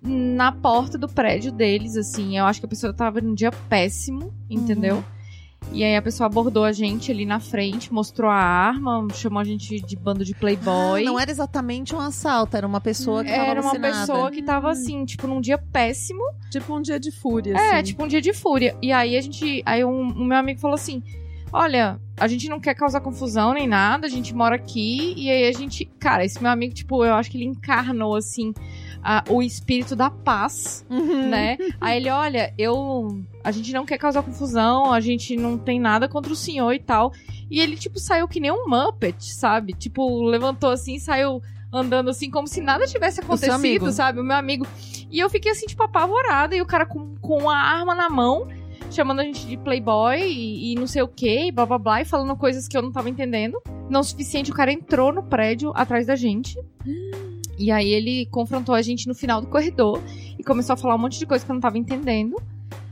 na 0.02 0.50
porta 0.50 0.98
do 0.98 1.08
prédio 1.08 1.52
deles, 1.52 1.96
assim. 1.96 2.36
Eu 2.36 2.44
acho 2.46 2.58
que 2.60 2.66
a 2.66 2.68
pessoa 2.68 2.92
tava 2.92 3.20
num 3.20 3.34
dia 3.34 3.52
péssimo, 3.52 4.34
entendeu? 4.50 4.96
Uhum. 4.96 5.04
E 5.72 5.82
aí 5.84 5.96
a 5.96 6.02
pessoa 6.02 6.26
abordou 6.26 6.64
a 6.64 6.72
gente 6.72 7.10
ali 7.10 7.24
na 7.24 7.40
frente, 7.40 7.92
mostrou 7.92 8.30
a 8.30 8.34
arma, 8.36 9.06
chamou 9.14 9.40
a 9.40 9.44
gente 9.44 9.80
de 9.80 9.96
bando 9.96 10.24
de 10.24 10.34
playboy. 10.34 11.02
Ah, 11.02 11.04
não 11.06 11.18
era 11.18 11.30
exatamente 11.30 11.94
um 11.94 12.00
assalto, 12.00 12.56
era 12.56 12.66
uma 12.66 12.80
pessoa 12.80 13.24
que 13.24 13.30
tava 13.30 13.42
Era 13.42 13.60
uma 13.60 13.70
alucinada. 13.70 13.98
pessoa 14.06 14.30
que 14.30 14.42
tava 14.42 14.70
assim, 14.70 15.04
tipo, 15.04 15.26
num 15.26 15.40
dia 15.40 15.56
péssimo. 15.58 16.22
Tipo 16.50 16.76
um 16.76 16.82
dia 16.82 17.00
de 17.00 17.10
fúria, 17.10 17.54
É, 17.56 17.74
assim. 17.76 17.84
tipo 17.84 18.04
um 18.04 18.06
dia 18.08 18.20
de 18.20 18.32
fúria. 18.34 18.76
E 18.82 18.92
aí 18.92 19.16
a 19.16 19.20
gente. 19.20 19.62
Aí 19.64 19.82
um, 19.84 20.08
o 20.10 20.24
meu 20.24 20.36
amigo 20.36 20.60
falou 20.60 20.74
assim: 20.74 21.02
Olha, 21.50 21.98
a 22.18 22.26
gente 22.28 22.48
não 22.50 22.60
quer 22.60 22.74
causar 22.74 23.00
confusão 23.00 23.54
nem 23.54 23.66
nada, 23.66 24.06
a 24.06 24.10
gente 24.10 24.34
mora 24.34 24.56
aqui. 24.56 25.14
E 25.16 25.30
aí 25.30 25.48
a 25.48 25.52
gente. 25.52 25.86
Cara, 25.98 26.22
esse 26.24 26.42
meu 26.42 26.50
amigo, 26.50 26.74
tipo, 26.74 27.02
eu 27.04 27.14
acho 27.14 27.30
que 27.30 27.38
ele 27.38 27.46
encarnou, 27.46 28.14
assim, 28.14 28.52
a- 29.02 29.24
o 29.28 29.42
espírito 29.42 29.96
da 29.96 30.08
paz, 30.10 30.84
Uhum. 30.88 31.28
né? 31.28 31.58
aí 31.80 31.96
ele, 31.98 32.10
olha, 32.10 32.54
eu. 32.56 33.20
A 33.44 33.50
gente 33.50 33.72
não 33.72 33.84
quer 33.84 33.98
causar 33.98 34.22
confusão, 34.22 34.92
a 34.92 35.00
gente 35.00 35.36
não 35.36 35.58
tem 35.58 35.80
nada 35.80 36.08
contra 36.08 36.32
o 36.32 36.36
senhor 36.36 36.72
e 36.72 36.78
tal. 36.78 37.12
E 37.50 37.60
ele, 37.60 37.76
tipo, 37.76 37.98
saiu 37.98 38.28
que 38.28 38.38
nem 38.40 38.50
um 38.52 38.68
Muppet, 38.68 39.34
sabe? 39.34 39.72
Tipo, 39.74 40.22
levantou 40.22 40.70
assim, 40.70 40.98
saiu 40.98 41.42
andando 41.72 42.10
assim, 42.10 42.30
como 42.30 42.46
se 42.46 42.60
nada 42.60 42.86
tivesse 42.86 43.20
acontecido, 43.20 43.90
sabe? 43.92 44.20
O 44.20 44.24
meu 44.24 44.36
amigo. 44.36 44.66
E 45.10 45.18
eu 45.18 45.28
fiquei 45.28 45.50
assim, 45.52 45.66
tipo, 45.66 45.82
apavorada. 45.82 46.54
E 46.54 46.62
o 46.62 46.66
cara 46.66 46.86
com, 46.86 47.14
com 47.16 47.50
a 47.50 47.56
arma 47.56 47.94
na 47.94 48.08
mão, 48.08 48.46
chamando 48.90 49.20
a 49.20 49.24
gente 49.24 49.46
de 49.46 49.56
playboy 49.56 50.20
e, 50.20 50.72
e 50.72 50.74
não 50.76 50.86
sei 50.86 51.02
o 51.02 51.08
que, 51.08 51.50
blá 51.50 51.66
blá 51.66 51.78
blá, 51.78 52.00
e 52.02 52.04
falando 52.04 52.36
coisas 52.36 52.68
que 52.68 52.76
eu 52.76 52.82
não 52.82 52.92
tava 52.92 53.10
entendendo. 53.10 53.58
Não 53.90 54.00
o 54.00 54.04
suficiente, 54.04 54.50
o 54.50 54.54
cara 54.54 54.70
entrou 54.72 55.12
no 55.12 55.22
prédio 55.22 55.72
atrás 55.74 56.06
da 56.06 56.14
gente. 56.14 56.58
E 57.58 57.70
aí 57.70 57.90
ele 57.90 58.26
confrontou 58.26 58.74
a 58.74 58.82
gente 58.82 59.06
no 59.06 59.14
final 59.14 59.40
do 59.40 59.46
corredor 59.46 60.00
e 60.38 60.42
começou 60.42 60.74
a 60.74 60.76
falar 60.76 60.94
um 60.94 60.98
monte 60.98 61.18
de 61.18 61.26
coisa 61.26 61.44
que 61.44 61.50
eu 61.50 61.54
não 61.54 61.60
tava 61.60 61.78
entendendo. 61.78 62.36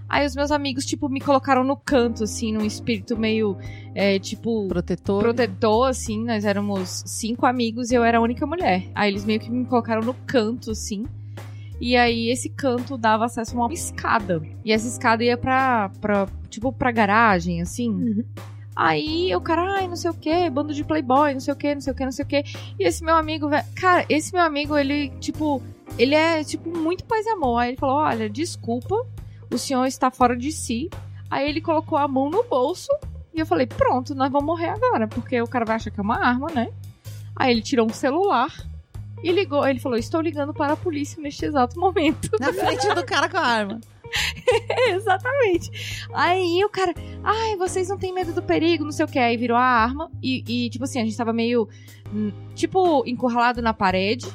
Aí 0.09 0.27
os 0.27 0.35
meus 0.35 0.51
amigos, 0.51 0.85
tipo, 0.85 1.09
me 1.09 1.21
colocaram 1.21 1.63
no 1.63 1.77
canto, 1.77 2.25
assim, 2.25 2.53
num 2.53 2.65
espírito 2.65 3.17
meio, 3.17 3.57
é, 3.95 4.19
tipo, 4.19 4.67
Protetor. 4.67 5.23
protetor, 5.23 5.89
assim. 5.89 6.25
Nós 6.25 6.45
éramos 6.45 7.05
cinco 7.07 7.47
amigos 7.47 7.93
e 7.93 7.95
eu 7.95 8.03
era 8.03 8.19
a 8.19 8.21
única 8.21 8.45
mulher. 8.45 8.89
Aí 8.93 9.09
eles 9.09 9.25
meio 9.25 9.39
que 9.39 9.49
me 9.49 9.65
colocaram 9.67 10.03
no 10.03 10.15
canto, 10.27 10.73
assim. 10.73 11.05
E 11.81 11.97
aí 11.97 12.29
esse 12.29 12.49
canto 12.51 12.99
dava 12.99 13.25
acesso 13.25 13.57
a 13.57 13.65
uma 13.67 13.73
escada. 13.73 14.43
E 14.65 14.73
essa 14.73 14.89
escada 14.89 15.23
ia 15.23 15.37
pra, 15.39 15.91
pra 16.01 16.27
tipo, 16.49 16.73
pra 16.73 16.91
garagem, 16.91 17.63
assim. 17.63 17.91
Uhum. 17.91 18.25
Aí 18.75 19.35
o 19.35 19.41
cara, 19.41 19.79
ai, 19.79 19.89
não 19.89 19.97
sei 19.97 20.11
o 20.11 20.15
que, 20.15 20.49
bando 20.49 20.73
de 20.73 20.85
playboy, 20.85 21.35
não 21.35 21.41
sei 21.41 21.53
o 21.53 21.57
que, 21.57 21.75
não 21.75 21.81
sei 21.81 21.93
o 21.93 21.97
que, 21.97 22.05
não 22.05 22.13
sei 22.13 22.25
o 22.25 22.29
que. 22.29 22.45
E 22.79 22.87
esse 22.87 23.05
meu 23.05 23.17
amigo, 23.17 23.49
cara, 23.75 24.07
esse 24.09 24.33
meu 24.33 24.43
amigo, 24.43 24.77
ele, 24.77 25.11
tipo, 25.21 25.63
ele 25.99 26.15
é, 26.15 26.43
tipo, 26.45 26.71
muito 26.77 27.05
paz 27.05 27.27
e 27.27 27.31
amor. 27.31 27.59
Aí 27.59 27.71
ele 27.71 27.77
falou, 27.77 27.97
olha, 27.97 28.29
desculpa, 28.29 29.07
o 29.53 29.59
senhor 29.59 29.85
está 29.87 30.11
fora 30.11 30.37
de 30.37 30.53
si. 30.53 30.89
Aí 31.31 31.49
ele 31.49 31.61
colocou 31.61 31.99
a 31.99 32.09
mão 32.09 32.31
no 32.31 32.43
bolso 32.45 32.91
e 33.35 33.41
eu 33.41 33.47
falei, 33.47 33.67
pronto, 33.67 34.15
nós 34.15 34.31
vamos 34.31 34.47
morrer 34.47 34.71
agora, 34.71 35.07
porque 35.07 35.41
o 35.41 35.47
cara 35.47 35.65
vai 35.65 35.77
achar 35.77 35.91
que 35.91 36.01
é 36.01 36.03
uma 36.03 36.19
arma, 36.25 36.49
né? 36.53 36.73
Aí 37.37 37.53
ele 37.53 37.63
tirou 37.63 37.87
um 37.87 37.93
celular 37.93 38.53
e 39.23 39.31
ligou, 39.31 39.67
ele 39.67 39.79
falou, 39.79 39.99
estou 39.99 40.21
ligando 40.21 40.53
para 40.53 40.73
a 40.73 40.77
polícia 40.77 41.23
neste 41.23 41.45
exato 41.45 41.79
momento. 41.79 42.31
Na 42.41 42.53
frente 42.53 42.93
do 42.95 43.05
cara 43.05 43.29
com 43.29 43.37
a 43.37 43.47
arma. 43.47 43.81
Exatamente. 44.91 46.07
Aí 46.13 46.65
o 46.65 46.69
cara, 46.69 46.95
ai, 47.23 47.57
vocês 47.57 47.89
não 47.89 47.99
têm 47.99 48.13
medo 48.13 48.33
do 48.33 48.43
perigo, 48.43 48.85
não 48.85 48.93
sei 48.93 49.05
o 49.05 49.09
que. 49.09 49.19
Aí 49.19 49.37
virou 49.37 49.57
a 49.57 49.63
arma 49.63 50.11
e, 50.23 50.45
e, 50.47 50.71
tipo 50.71 50.85
assim, 50.85 51.01
a 51.01 51.05
gente 51.05 51.17
tava 51.17 51.33
meio, 51.33 51.69
hum, 52.13 52.33
tipo, 52.55 53.03
encurralado 53.07 53.61
na 53.63 53.73
parede. 53.75 54.27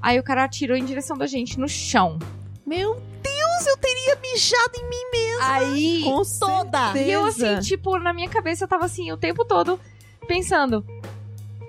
Aí 0.00 0.18
o 0.18 0.22
cara 0.22 0.44
atirou 0.44 0.76
em 0.76 0.84
direção 0.84 1.16
da 1.16 1.26
gente 1.26 1.58
no 1.58 1.68
chão. 1.68 2.18
Meu 2.66 2.94
Deus 3.22 3.66
eu 3.66 3.76
teria 3.76 4.18
mijado 4.20 4.72
em 4.76 4.88
mim 4.88 5.10
mesmo. 5.12 5.42
Aí, 5.42 6.02
Com 6.04 6.22
Toda. 6.38 6.98
e 6.98 7.10
eu 7.10 7.24
assim, 7.24 7.40
certeza. 7.40 7.62
tipo, 7.62 7.98
na 7.98 8.12
minha 8.12 8.28
cabeça 8.28 8.64
eu 8.64 8.68
tava 8.68 8.84
assim, 8.84 9.10
o 9.12 9.16
tempo 9.16 9.44
todo 9.44 9.80
pensando, 10.26 10.84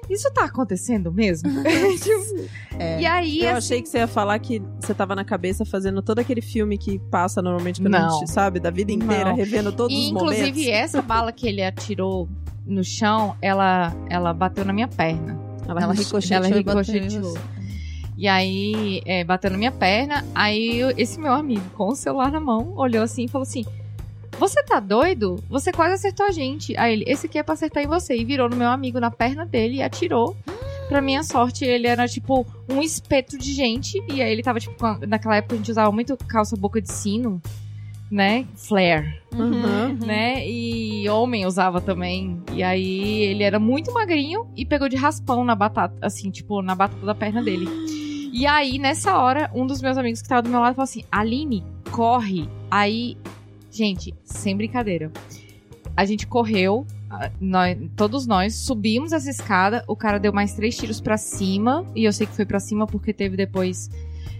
isso 0.10 0.32
tá 0.34 0.46
acontecendo 0.46 1.12
mesmo? 1.12 1.50
Tipo, 2.02 2.50
É. 2.80 3.02
E 3.02 3.06
aí, 3.06 3.40
Eu 3.42 3.50
assim, 3.50 3.58
achei 3.58 3.82
que 3.82 3.90
você 3.90 3.98
ia 4.00 4.08
falar 4.08 4.38
que 4.40 4.62
você 4.80 4.94
tava 4.94 5.16
na 5.16 5.24
cabeça 5.26 5.66
fazendo 5.66 6.02
todo 6.02 6.20
aquele 6.20 6.42
filme 6.42 6.78
que 6.78 7.00
passa 7.12 7.42
normalmente 7.42 7.82
quando 7.82 7.96
a 7.96 8.02
Não. 8.02 8.20
gente 8.20 8.30
sabe, 8.32 8.60
da 8.60 8.70
vida 8.70 8.92
inteira, 8.92 9.30
Não. 9.32 9.36
revendo 9.36 9.72
todos 9.72 9.96
E, 9.96 10.00
os 10.00 10.06
inclusive, 10.12 10.52
momentos. 10.52 10.68
essa 10.68 11.02
bala 11.02 11.32
que 11.32 11.48
ele 11.48 11.64
atirou 11.64 12.28
no 12.66 12.84
chão, 12.84 13.36
ela, 13.42 13.94
ela 14.10 14.34
bateu 14.34 14.64
na 14.66 14.74
minha 14.74 14.88
perna. 14.88 15.40
Ela 15.68 15.92
ricocheteou 15.94 16.38
ela 16.46 16.60
e 16.60 16.64
bateu 16.64 16.96
em 16.96 17.00
ricocheteou. 17.02 17.38
E 18.18 18.28
aí, 18.28 19.02
é, 19.06 19.24
bateu 19.24 19.52
na 19.52 19.58
minha 19.58 19.72
perna. 19.72 20.26
Aí, 20.34 20.78
eu- 20.80 20.92
esse 20.98 21.20
meu 21.20 21.34
amigo, 21.34 21.62
com 21.76 21.90
o 21.90 21.96
celular 21.96 22.32
na 22.32 22.40
mão, 22.40 22.74
olhou 22.76 23.04
assim 23.04 23.26
e 23.26 23.28
falou 23.28 23.44
assim: 23.44 23.64
Você 24.40 24.62
tá 24.64 24.80
doido? 24.80 25.44
Você 25.50 25.72
quase 25.72 25.94
acertou 25.96 26.26
a 26.26 26.32
gente. 26.32 26.76
Aí 26.78 26.94
ele: 26.94 27.04
Esse 27.08 27.26
aqui 27.26 27.38
é 27.40 27.44
pra 27.44 27.54
acertar 27.54 27.84
em 27.84 27.88
você. 27.88 28.16
E 28.16 28.24
virou 28.24 28.48
no 28.50 28.56
meu 28.56 28.70
amigo 28.70 29.00
na 29.00 29.10
perna 29.12 29.46
dele 29.46 29.78
e 29.78 29.82
atirou. 29.84 30.36
Pra 30.88 31.02
minha 31.02 31.22
sorte, 31.24 31.66
ele 31.66 31.86
era 31.88 32.08
tipo 32.08 32.46
um 32.70 32.82
espeto 32.82 33.38
de 33.38 33.52
gente. 33.54 34.02
E 34.10 34.22
aí 34.22 34.32
ele 34.32 34.42
tava, 34.44 34.60
tipo, 34.60 34.86
a- 34.86 35.00
naquela 35.08 35.36
época 35.38 35.56
a 35.56 35.58
gente 35.58 35.72
usava 35.72 35.92
muito 35.92 36.16
calça 36.16 36.56
boca 36.56 36.80
de 36.82 36.90
sino, 36.92 37.42
né? 38.10 38.46
Flare 38.56 39.20
Uhum. 39.34 39.98
né? 40.06 40.48
E 40.48 41.10
homem 41.10 41.46
usava 41.46 41.82
também. 41.82 42.42
E 42.54 42.64
aí 42.64 43.22
ele 43.24 43.44
era 43.44 43.60
muito 43.60 43.92
magrinho 43.94 44.48
e 44.56 44.66
pegou 44.66 44.88
de 44.88 44.96
raspão 44.96 45.44
na 45.44 45.56
batata, 45.56 45.98
assim, 46.02 46.30
tipo, 46.32 46.62
na 46.62 46.74
batata 46.74 47.06
da 47.06 47.14
perna 47.16 47.44
dele. 47.44 47.68
E 48.32 48.46
aí, 48.46 48.78
nessa 48.80 49.18
hora, 49.18 49.50
um 49.54 49.66
dos 49.68 49.82
meus 49.82 49.98
amigos 49.98 50.22
que 50.22 50.30
tava 50.30 50.44
do 50.44 50.50
meu 50.50 50.60
lado 50.62 50.76
falou 50.76 50.84
assim: 50.86 51.04
Aline, 51.12 51.64
corre. 51.92 52.48
Aí, 52.72 53.18
gente, 53.72 54.14
sem 54.24 54.56
brincadeira. 54.56 55.12
A 55.96 56.06
gente 56.06 56.28
correu, 56.28 56.86
nós, 57.40 57.78
todos 57.96 58.28
nós 58.28 58.54
subimos 58.56 59.12
essa 59.12 59.30
escada. 59.30 59.84
O 59.88 59.96
cara 59.96 60.20
deu 60.20 60.32
mais 60.32 60.54
três 60.54 60.78
tiros 60.78 61.02
pra 61.02 61.18
cima. 61.18 61.86
E 61.96 62.06
eu 62.06 62.14
sei 62.14 62.28
que 62.28 62.34
foi 62.36 62.46
pra 62.46 62.60
cima 62.60 62.86
porque 62.86 63.12
teve 63.14 63.36
depois 63.36 63.90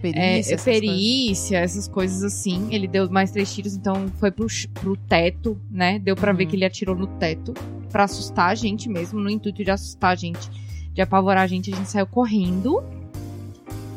Perícia, 0.00 0.20
é, 0.20 0.38
essas 0.38 0.62
perícia, 0.64 1.58
essas 1.58 1.88
coisas 1.88 2.22
assim. 2.22 2.68
Ele 2.70 2.86
deu 2.86 3.10
mais 3.10 3.32
três 3.32 3.52
tiros, 3.52 3.74
então 3.74 4.06
foi 4.18 4.30
pro, 4.30 4.46
pro 4.74 4.96
teto, 4.96 5.60
né? 5.70 5.98
Deu 5.98 6.14
pra 6.14 6.32
ver 6.32 6.44
Uhum. 6.44 6.50
que 6.50 6.56
ele 6.56 6.64
atirou 6.64 6.94
no 6.94 7.06
teto 7.06 7.52
pra 7.90 8.04
assustar 8.04 8.50
a 8.50 8.54
gente 8.54 8.88
mesmo, 8.88 9.18
no 9.18 9.28
intuito 9.30 9.64
de 9.64 9.70
assustar 9.70 10.12
a 10.12 10.14
gente, 10.14 10.48
de 10.92 11.02
apavorar 11.02 11.42
a 11.42 11.46
gente. 11.48 11.72
A 11.72 11.76
gente 11.76 11.90
saiu 11.90 12.06
correndo 12.06 12.82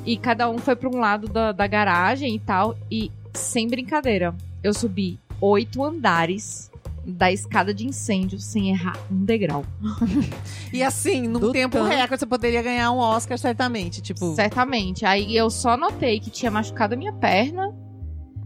e 0.06 0.17
cada 0.17 0.50
um 0.50 0.58
foi 0.58 0.76
pra 0.76 0.89
um 0.89 0.98
lado 1.00 1.28
da, 1.28 1.52
da 1.52 1.67
garagem 1.67 2.34
e 2.36 2.39
tal. 2.39 2.76
E 2.89 3.12
sem 3.34 3.67
brincadeira, 3.67 4.36
eu 4.63 4.74
subi 4.74 5.19
oito 5.39 5.84
andares 5.84 6.69
da 7.06 7.32
escada 7.32 7.74
de 7.74 7.88
incêndio 7.88 8.39
sem 8.39 8.69
errar 8.69 8.95
um 9.12 9.26
degrau. 9.26 9.65
E 10.71 10.84
assim, 10.84 11.28
num 11.28 11.39
Do 11.39 11.52
tempo 11.52 11.78
tanto. 11.78 11.89
recorde, 11.89 12.19
você 12.19 12.26
poderia 12.28 12.62
ganhar 12.62 12.91
um 12.91 12.97
Oscar, 12.97 13.38
certamente. 13.39 14.02
Tipo, 14.02 14.36
Certamente. 14.36 15.04
Aí 15.06 15.36
eu 15.36 15.50
só 15.50 15.76
notei 15.76 16.19
que 16.19 16.30
tinha 16.30 16.52
machucado 16.52 16.93
a 16.93 16.97
minha 16.97 17.12
perna 17.13 17.74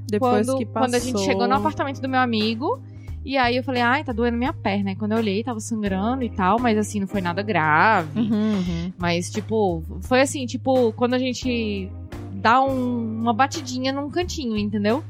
Depois 0.10 0.45
quando, 0.47 0.58
que 0.58 0.65
passou... 0.65 0.82
quando 0.88 0.95
a 0.95 0.99
gente 0.99 1.19
chegou 1.19 1.47
no 1.47 1.56
apartamento 1.56 1.99
do 2.01 2.08
meu 2.08 2.19
amigo. 2.21 2.82
E 3.25 3.38
aí 3.38 3.58
eu 3.58 3.63
falei, 3.63 3.82
ai, 3.82 4.04
tá 4.06 4.13
doendo 4.13 4.38
minha 4.38 4.54
perna. 4.54 4.91
E 4.91 4.95
quando 4.95 5.13
eu 5.13 5.17
olhei, 5.17 5.43
tava 5.43 5.60
sangrando 5.60 6.23
e 6.23 6.30
tal, 6.30 6.58
mas 6.60 6.78
assim, 6.78 6.99
não 7.01 7.08
foi 7.08 7.21
nada 7.21 7.41
grave. 7.41 8.19
Uhum, 8.19 8.54
uhum. 8.54 8.93
Mas, 8.97 9.30
tipo, 9.32 9.84
foi 10.04 10.21
assim, 10.21 10.45
tipo, 10.45 10.93
quando 10.93 11.15
a 11.15 11.19
gente 11.19 11.91
dá 12.34 12.62
um- 12.62 13.19
uma 13.21 13.34
batidinha 13.34 13.91
num 13.91 14.10
cantinho, 14.12 14.56
entendeu? 14.56 15.04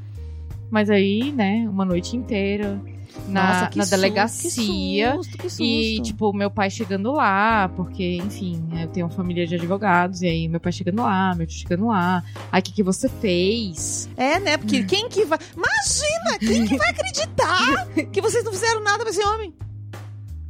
Mas 0.70 0.90
aí, 0.90 1.32
né, 1.32 1.66
uma 1.68 1.84
noite 1.84 2.16
inteira 2.16 2.80
na, 3.28 3.42
Nossa, 3.42 3.60
na 3.76 3.84
susto, 3.84 3.90
delegacia. 3.90 5.10
Que 5.10 5.16
susto, 5.16 5.38
que 5.38 5.48
susto. 5.48 5.62
E, 5.62 6.00
tipo, 6.02 6.32
meu 6.32 6.50
pai 6.50 6.70
chegando 6.70 7.12
lá, 7.12 7.68
porque, 7.74 8.16
enfim, 8.16 8.62
eu 8.80 8.88
tenho 8.88 9.06
uma 9.06 9.12
família 9.12 9.46
de 9.46 9.54
advogados, 9.54 10.22
e 10.22 10.26
aí 10.26 10.48
meu 10.48 10.60
pai 10.60 10.72
chegando 10.72 11.02
lá, 11.02 11.34
meu 11.34 11.46
tio 11.46 11.58
chegando 11.58 11.86
lá. 11.86 12.22
Aí, 12.52 12.60
o 12.60 12.62
que, 12.62 12.72
que 12.72 12.82
você 12.82 13.08
fez? 13.08 14.08
É, 14.16 14.38
né? 14.38 14.56
Porque 14.56 14.84
quem 14.84 15.08
que 15.08 15.24
vai. 15.24 15.38
Imagina! 15.56 16.38
Quem 16.38 16.66
que 16.66 16.76
vai 16.76 16.90
acreditar 16.90 17.88
que 18.12 18.20
vocês 18.20 18.44
não 18.44 18.52
fizeram 18.52 18.82
nada 18.82 18.98
pra 18.98 19.10
esse 19.10 19.24
homem? 19.24 19.54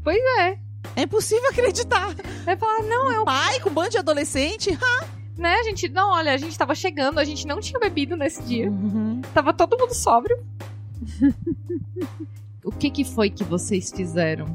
Pois 0.03 0.19
é. 0.41 0.59
É 0.95 1.03
impossível 1.03 1.49
acreditar. 1.51 2.15
Aí 2.47 2.57
falar, 2.57 2.83
não, 2.85 3.11
é 3.11 3.21
o 3.21 3.25
Pai 3.25 3.61
com 3.61 3.71
um 3.71 3.75
bando 3.75 3.91
de 3.91 3.99
adolescente. 3.99 4.79
Né, 5.37 5.55
a 5.55 5.63
gente, 5.63 5.89
não, 5.89 6.13
olha, 6.13 6.33
a 6.33 6.37
gente 6.37 6.57
tava 6.57 6.75
chegando, 6.75 7.19
a 7.19 7.25
gente 7.25 7.47
não 7.47 7.61
tinha 7.61 7.79
bebido 7.79 8.17
nesse 8.17 8.43
dia. 8.43 8.71
Uhum. 8.71 9.21
Tava 9.35 9.53
todo 9.53 9.79
mundo 9.79 9.95
sóbrio. 9.95 10.45
o 12.65 12.73
que 12.73 12.91
que 12.91 13.05
foi 13.05 13.31
que 13.31 13.45
vocês 13.45 13.91
fizeram? 13.91 14.47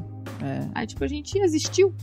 É. 0.42 0.68
Aí, 0.74 0.86
tipo, 0.86 1.04
a 1.04 1.08
gente 1.08 1.38
existiu. 1.38 1.94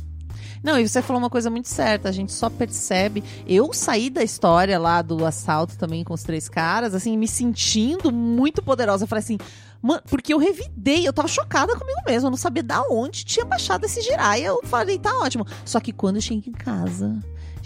Não, 0.63 0.79
e 0.79 0.87
você 0.87 1.01
falou 1.01 1.21
uma 1.21 1.29
coisa 1.29 1.49
muito 1.49 1.69
certa, 1.69 2.09
a 2.09 2.11
gente 2.11 2.31
só 2.31 2.49
percebe. 2.49 3.23
Eu 3.47 3.71
saí 3.73 4.09
da 4.09 4.23
história 4.23 4.77
lá 4.77 5.01
do 5.01 5.25
assalto 5.25 5.77
também 5.77 6.03
com 6.03 6.13
os 6.13 6.23
três 6.23 6.49
caras, 6.49 6.93
assim, 6.93 7.17
me 7.17 7.27
sentindo 7.27 8.11
muito 8.11 8.61
poderosa. 8.61 9.03
Eu 9.03 9.07
falei 9.07 9.23
assim, 9.23 9.37
mano, 9.81 10.01
porque 10.09 10.33
eu 10.33 10.37
revidei, 10.37 11.07
eu 11.07 11.13
tava 11.13 11.27
chocada 11.27 11.75
comigo 11.77 12.01
mesma, 12.05 12.27
eu 12.27 12.31
não 12.31 12.37
sabia 12.37 12.63
da 12.63 12.81
onde 12.89 13.23
tinha 13.23 13.45
baixado 13.45 13.85
esse 13.85 14.01
girar. 14.01 14.37
E 14.39 14.43
eu 14.43 14.61
falei, 14.65 14.99
tá 14.99 15.17
ótimo. 15.19 15.45
Só 15.63 15.79
que 15.79 15.93
quando 15.93 16.17
eu 16.17 16.21
cheguei 16.21 16.43
em 16.47 16.57
casa, 16.57 17.17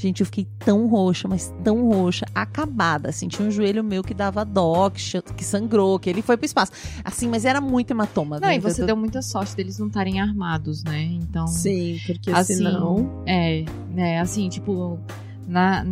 gente, 0.04 0.20
eu 0.22 0.26
fiquei 0.26 0.48
tão 0.60 0.88
roxa, 0.88 1.28
mas 1.28 1.54
tão 1.64 1.88
roxa, 1.90 2.26
acabada. 2.36 3.10
Assim, 3.10 3.28
tinha 3.28 3.48
um 3.48 3.52
joelho 3.52 3.84
meu 3.84 4.04
que 4.04 4.14
dava 4.14 4.44
dó, 4.46 4.90
que, 4.90 5.02
que 5.36 5.44
sangrou, 5.44 5.98
que 6.00 6.10
ele 6.10 6.22
foi 6.22 6.38
pro 6.38 6.46
espaço. 6.46 6.72
Assim, 7.04 7.28
mas 7.28 7.46
era 7.46 7.60
muito 7.60 7.92
hematoma. 7.92 8.40
Não, 8.40 8.52
e 8.52 8.60
você 8.60 8.82
do- 8.82 8.88
deu 8.88 8.96
muita 8.98 9.22
sorte 9.22 9.56
deles 9.56 9.80
não 9.80 9.88
estarem 9.88 10.20
armados, 10.22 10.84
né? 10.84 11.04
Então. 11.04 11.48
Sim, 11.48 12.00
porque 12.06 12.30
Assim, 12.32 12.56
senão... 12.56 13.24
É, 13.26 13.64
né, 13.92 14.20
assim, 14.20 14.48
tipo, 14.50 15.00
na, 15.48 15.86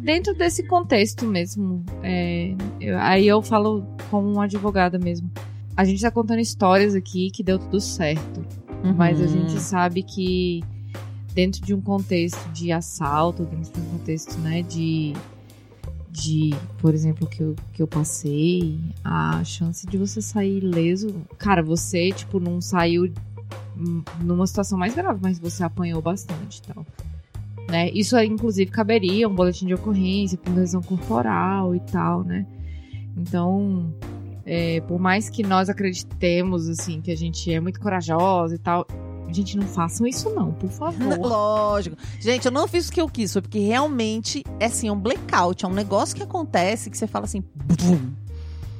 dentro 0.00 0.34
desse 0.34 0.62
contexto 0.66 1.24
mesmo, 1.26 1.84
é, 2.02 2.54
eu- 2.80 2.98
aí 2.98 3.26
eu 3.26 3.40
falo 3.42 3.84
como 4.10 4.28
uma 4.32 4.44
advogada 4.44 4.98
mesmo. 4.98 5.30
A 5.76 5.84
gente 5.84 6.00
tá 6.00 6.10
contando 6.10 6.40
histórias 6.40 6.94
aqui 6.94 7.30
que 7.30 7.42
deu 7.42 7.58
tudo 7.58 7.80
certo, 7.80 8.44
mas 8.96 9.20
a 9.20 9.24
Uhum. 9.24 9.28
gente 9.28 9.60
sabe 9.60 10.02
que 10.02 10.62
dentro 11.36 11.60
de 11.60 11.74
um 11.74 11.82
contexto 11.82 12.48
de 12.48 12.72
assalto, 12.72 13.44
dentro 13.44 13.70
de 13.70 13.80
um 13.80 13.90
contexto, 13.90 14.38
né, 14.38 14.62
de, 14.62 15.12
de 16.10 16.54
por 16.78 16.94
exemplo, 16.94 17.28
que 17.28 17.42
eu, 17.42 17.54
que 17.74 17.82
eu 17.82 17.86
passei, 17.86 18.80
a 19.04 19.44
chance 19.44 19.86
de 19.86 19.98
você 19.98 20.22
sair 20.22 20.64
ileso, 20.64 21.14
cara, 21.36 21.62
você, 21.62 22.10
tipo, 22.10 22.40
não 22.40 22.58
saiu 22.62 23.12
numa 24.18 24.46
situação 24.46 24.78
mais 24.78 24.94
grave, 24.94 25.20
mas 25.22 25.38
você 25.38 25.62
apanhou 25.62 26.00
bastante 26.00 26.62
tal. 26.62 26.86
Né? 27.68 27.90
Isso, 27.90 28.18
inclusive, 28.18 28.70
caberia 28.70 29.28
um 29.28 29.34
boletim 29.34 29.66
de 29.66 29.74
ocorrência 29.74 30.38
por 30.38 30.54
lesão 30.54 30.80
corporal 30.80 31.74
e 31.74 31.80
tal, 31.80 32.24
né? 32.24 32.46
Então, 33.14 33.92
é, 34.46 34.80
por 34.82 34.98
mais 34.98 35.28
que 35.28 35.42
nós 35.42 35.68
acreditemos, 35.68 36.66
assim, 36.66 37.02
que 37.02 37.10
a 37.10 37.16
gente 37.16 37.52
é 37.52 37.60
muito 37.60 37.78
corajosa 37.78 38.54
e 38.54 38.58
tal, 38.58 38.86
gente, 39.32 39.56
não 39.56 39.66
façam 39.66 40.06
isso 40.06 40.30
não, 40.30 40.52
por 40.52 40.70
favor. 40.70 41.18
Lógico. 41.18 41.96
Gente, 42.20 42.46
eu 42.46 42.52
não 42.52 42.66
fiz 42.68 42.88
o 42.88 42.92
que 42.92 43.00
eu 43.00 43.08
quis, 43.08 43.32
foi 43.32 43.42
porque 43.42 43.58
realmente 43.58 44.44
é 44.60 44.66
assim, 44.66 44.88
é 44.88 44.92
um 44.92 44.98
blackout, 44.98 45.64
é 45.64 45.68
um 45.68 45.72
negócio 45.74 46.16
que 46.16 46.22
acontece 46.22 46.90
que 46.90 46.96
você 46.98 47.06
fala 47.06 47.24
assim. 47.24 47.42
"Bum". 47.54 48.12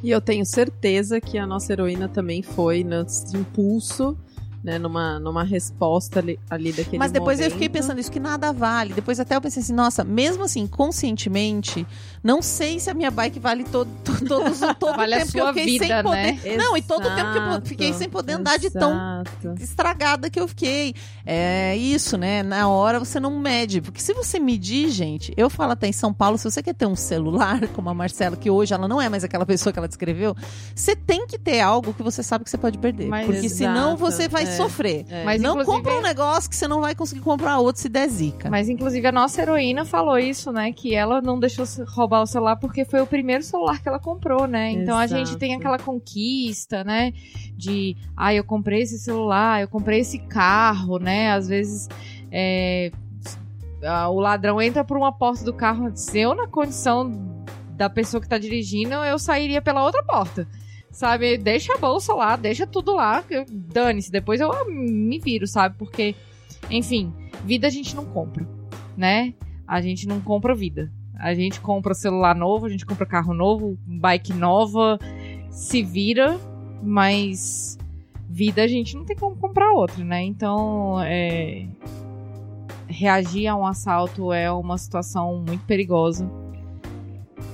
E 0.03 0.11
eu 0.11 0.21
tenho 0.21 0.45
certeza 0.45 1.21
que 1.21 1.39
a 1.39 1.47
nossa 1.47 1.73
heroína 1.73 2.09
também 2.09 2.43
foi 2.43 2.85
nesse 2.85 3.37
impulso, 3.37 4.17
né, 4.63 4.79
numa, 4.79 5.19
numa 5.19 5.43
resposta 5.45 6.19
ali, 6.19 6.39
ali 6.51 6.73
daquele 6.73 6.99
Mas 6.99 7.13
depois 7.13 7.39
eu 7.39 7.45
fiquei 7.51 7.69
momento. 7.69 7.73
pensando 7.83 8.01
isso 8.01 8.11
que 8.11 8.19
nada 8.21 8.53
vale. 8.53 8.93
Depois 8.93 9.19
até 9.21 9.37
eu 9.37 9.41
pensei 9.41 9.63
assim, 9.63 9.73
nossa, 9.73 10.03
mesmo 10.05 10.45
assim, 10.45 10.67
conscientemente, 10.67 11.87
não 12.27 12.43
sei 12.43 12.81
se 12.81 12.91
a 12.91 12.95
minha 12.95 13.11
bike 13.11 13.39
vale 13.39 13.63
todo, 13.65 13.89
todo, 14.05 14.27
todo, 14.27 14.75
todo 14.75 14.97
Vale 14.97 15.15
o 15.15 15.19
tempo 15.21 15.33
que 15.33 15.39
eu 15.41 15.47
fiquei 15.49 15.65
vida, 15.67 15.87
sem 15.87 16.03
poder. 16.03 16.17
né? 16.17 16.57
Não, 16.57 16.77
e 16.77 16.83
todo 16.83 17.07
o 17.07 17.15
tempo 17.15 17.33
que 17.33 17.39
eu 17.39 17.43
Exato, 17.47 17.69
fiquei 17.69 17.93
sem 17.93 18.09
poder 18.09 18.33
andar 18.33 18.59
de 18.59 18.69
tão 18.71 18.91
exato. 18.93 19.55
estragada 19.63 20.29
que 20.29 20.41
eu 20.41 20.49
fiquei. 20.49 20.93
É 21.25 21.77
isso, 21.77 22.17
né? 22.19 22.43
Na 22.43 22.69
hora 22.69 22.99
você 22.99 23.21
não 23.21 23.39
mede. 23.39 23.81
Porque 23.81 24.01
se 24.03 24.13
você 24.13 24.41
medir, 24.41 24.91
gente, 24.91 25.33
eu 25.37 25.49
falo 25.49 25.73
até 25.73 25.87
em 25.87 25.93
São 25.93 26.13
Paulo, 26.13 26.37
se 26.37 26.45
você 26.51 26.63
quer 26.63 26.75
ter 26.75 26.87
um 26.87 26.97
celular, 26.97 27.61
como 27.75 27.89
a 27.89 27.95
Marcela, 27.95 28.37
que 28.37 28.51
hoje 28.51 28.75
ela 28.75 28.89
não 28.89 29.01
é 29.01 29.09
mais 29.09 29.23
aquela 29.23 29.47
pessoa 29.47 29.73
que 29.73 29.79
ela 29.79 29.87
descreveu, 29.89 30.35
você 30.75 30.97
tem 30.97 31.27
que 31.27 31.39
ter 31.39 31.61
algo 31.61 31.95
que 31.95 32.03
você 32.03 32.23
sabe 32.23 32.43
que 32.45 32.51
você 32.51 32.59
pode 32.59 32.79
perder. 32.79 33.07
Mas- 33.07 33.27
porque 33.27 33.49
senão 33.49 33.95
Exato, 33.95 33.97
você 33.99 34.29
vai 34.29 34.43
é. 34.43 34.47
sofrer. 34.57 35.07
É. 35.09 35.25
Mas, 35.25 35.41
não 35.41 35.65
compra 35.65 35.95
um 35.97 36.03
negócio 36.03 36.51
que 36.51 36.57
você 36.57 36.67
não 36.67 36.81
vai 36.81 36.95
conseguir 36.95 37.21
comprar 37.21 37.59
outro 37.59 37.81
se 37.83 37.89
der 37.89 38.09
zica. 38.09 38.51
Mas, 38.51 38.69
inclusive, 38.69 39.07
a 39.07 39.13
nossa 39.13 39.41
heroína 39.43 39.85
falou 39.85 40.19
isso, 40.19 40.51
né? 40.51 40.73
Que 40.73 40.95
ela 40.95 41.21
não 41.21 41.39
deixou 41.39 41.65
se- 41.67 41.85
roubar 42.17 42.23
o 42.23 42.27
celular 42.27 42.57
porque 42.57 42.85
foi 42.85 43.01
o 43.01 43.07
primeiro 43.07 43.43
celular 43.43 43.81
que 43.81 43.89
ela 43.89 43.99
comprou, 43.99 44.47
né? 44.47 44.71
Então 44.71 44.97
a 44.97 45.07
gente 45.07 45.29
Exato. 45.29 45.39
tem 45.39 45.55
aquela 45.55 45.79
conquista, 45.79 46.83
né? 46.83 47.13
De, 47.55 47.97
ah, 48.17 48.35
eu 48.35 48.45
comprei 48.45 48.83
esse 48.83 48.99
celular, 48.99 49.61
eu 49.61 49.69
comprei 49.69 50.01
esse 50.01 50.19
carro, 50.19 50.99
né? 50.99 51.33
Às 51.33 51.49
vezes 51.49 51.89
é, 52.31 52.91
o 54.11 54.21
ladrão 54.21 54.61
entra 54.61 54.85
por 54.85 54.97
uma 54.97 55.13
porta 55.13 55.45
do 55.45 55.53
carro, 55.53 55.93
eu 56.15 56.35
na 56.35 56.47
condição 56.47 57.45
da 57.71 57.91
pessoa 57.91 58.21
que 58.21 58.29
tá 58.29 58.39
dirigindo, 58.39 58.95
eu 58.95 59.19
sairia 59.19 59.61
pela 59.61 59.85
outra 59.85 60.03
porta. 60.03 60.49
Sabe? 60.91 61.37
Deixa 61.37 61.75
a 61.75 61.79
bolsa 61.79 62.15
lá, 62.15 62.37
deixa 62.37 62.67
tudo 62.67 62.95
lá, 62.95 63.23
dane-se. 63.51 64.11
Depois 64.11 64.41
eu 64.41 64.51
ah, 64.51 64.65
me 64.67 65.19
viro, 65.19 65.47
sabe? 65.47 65.77
Porque, 65.77 66.15
enfim, 66.71 67.13
vida 67.45 67.67
a 67.67 67.71
gente 67.71 67.95
não 67.95 68.07
compra, 68.07 68.49
né? 68.97 69.35
A 69.69 69.83
gente 69.83 70.09
não 70.09 70.23
compra 70.23 70.55
vida. 70.55 70.91
A 71.19 71.35
gente 71.35 71.61
compra 71.61 71.95
celular 71.95 72.35
novo, 72.35 72.67
a 72.67 72.69
gente 72.69 72.85
compra 72.85 73.07
carro 73.07 73.33
novo, 73.33 73.79
bike 73.87 74.33
nova, 74.33 74.99
se 75.51 75.83
vira, 75.83 76.39
mas 76.83 77.79
vida 78.29 78.63
a 78.63 78.67
gente 78.67 78.95
não 78.97 79.05
tem 79.05 79.17
como 79.17 79.37
comprar 79.37 79.73
outra, 79.73 80.05
né? 80.05 80.23
Então, 80.23 81.01
é, 81.01 81.67
reagir 82.87 83.47
a 83.47 83.57
um 83.57 83.67
assalto 83.67 84.33
é 84.33 84.51
uma 84.51 84.77
situação 84.77 85.43
muito 85.47 85.65
perigosa. 85.65 86.31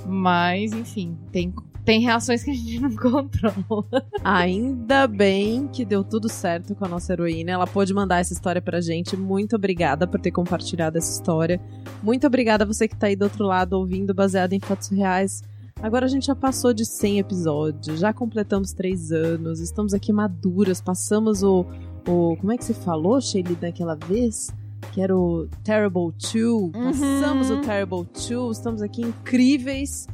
Mas, 0.07 0.73
enfim, 0.73 1.17
tem, 1.31 1.55
tem 1.85 2.01
reações 2.01 2.45
que 2.45 2.51
a 2.51 2.55
gente 2.55 2.81
não 2.81 2.95
controla. 2.97 4.07
Ainda 4.23 5.07
bem 5.07 5.69
que 5.69 5.85
deu 5.85 6.05
tudo 6.05 6.29
certo 6.29 6.75
com 6.75 6.85
a 6.85 6.89
nossa 6.89 7.13
heroína. 7.13 7.53
Ela 7.53 7.67
pôde 7.67 7.93
mandar 7.93 8.21
essa 8.21 8.33
história 8.33 8.63
pra 8.63 8.81
gente. 8.81 9.17
Muito 9.17 9.57
obrigada 9.57 10.07
por 10.07 10.21
ter 10.21 10.31
compartilhado 10.31 10.99
essa 10.99 11.13
história. 11.13 11.61
Muito 12.03 12.27
obrigada 12.27 12.65
a 12.65 12.67
você 12.67 12.87
que 12.87 12.97
tá 12.97 13.09
aí 13.09 13.17
do 13.17 13.25
outro 13.25 13.45
lado 13.45 13.75
ouvindo, 13.75 14.15
baseado 14.15 14.53
em 14.53 14.61
fatos 14.61 14.89
reais. 14.89 15.43
Agora 15.83 16.07
a 16.07 16.09
gente 16.09 16.27
já 16.27 16.37
passou 16.37 16.73
de 16.73 16.85
100 16.85 17.19
episódios, 17.19 17.99
já 17.99 18.13
completamos 18.13 18.73
3 18.73 19.11
anos, 19.11 19.59
estamos 19.59 19.93
aqui 19.93 20.13
maduras, 20.13 20.81
passamos 20.81 21.43
o. 21.43 21.67
o 22.07 22.37
como 22.37 22.53
é 22.53 22.57
que 22.57 22.65
você 22.65 22.75
falou, 22.75 23.21
Shelly, 23.21 23.57
daquela 23.57 23.97
vez? 23.97 24.55
Que 24.93 25.01
era 25.01 25.17
o 25.17 25.49
Terrible 25.65 26.13
2. 26.33 26.73
Passamos 26.73 27.51
o 27.51 27.61
Terrible 27.63 28.07
2, 28.15 28.57
estamos 28.57 28.81
aqui 28.81 29.03
incríveis 29.03 30.07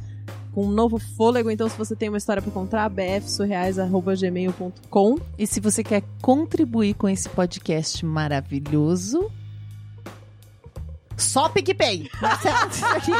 com 0.53 0.65
um 0.65 0.71
novo 0.71 0.99
fôlego. 0.99 1.49
Então, 1.49 1.69
se 1.69 1.77
você 1.77 1.95
tem 1.95 2.09
uma 2.09 2.17
história 2.17 2.41
pra 2.41 2.51
contar, 2.51 2.89
bfsurreais.gmail.com. 2.89 5.17
E 5.37 5.47
se 5.47 5.59
você 5.59 5.83
quer 5.83 6.01
contribuir 6.21 6.95
com 6.95 7.07
esse 7.07 7.29
podcast 7.29 8.03
maravilhoso, 8.05 9.31
só 11.19 11.49
PicPay. 11.49 12.09
Marcela, 12.21 12.63
aqui. 12.95 13.11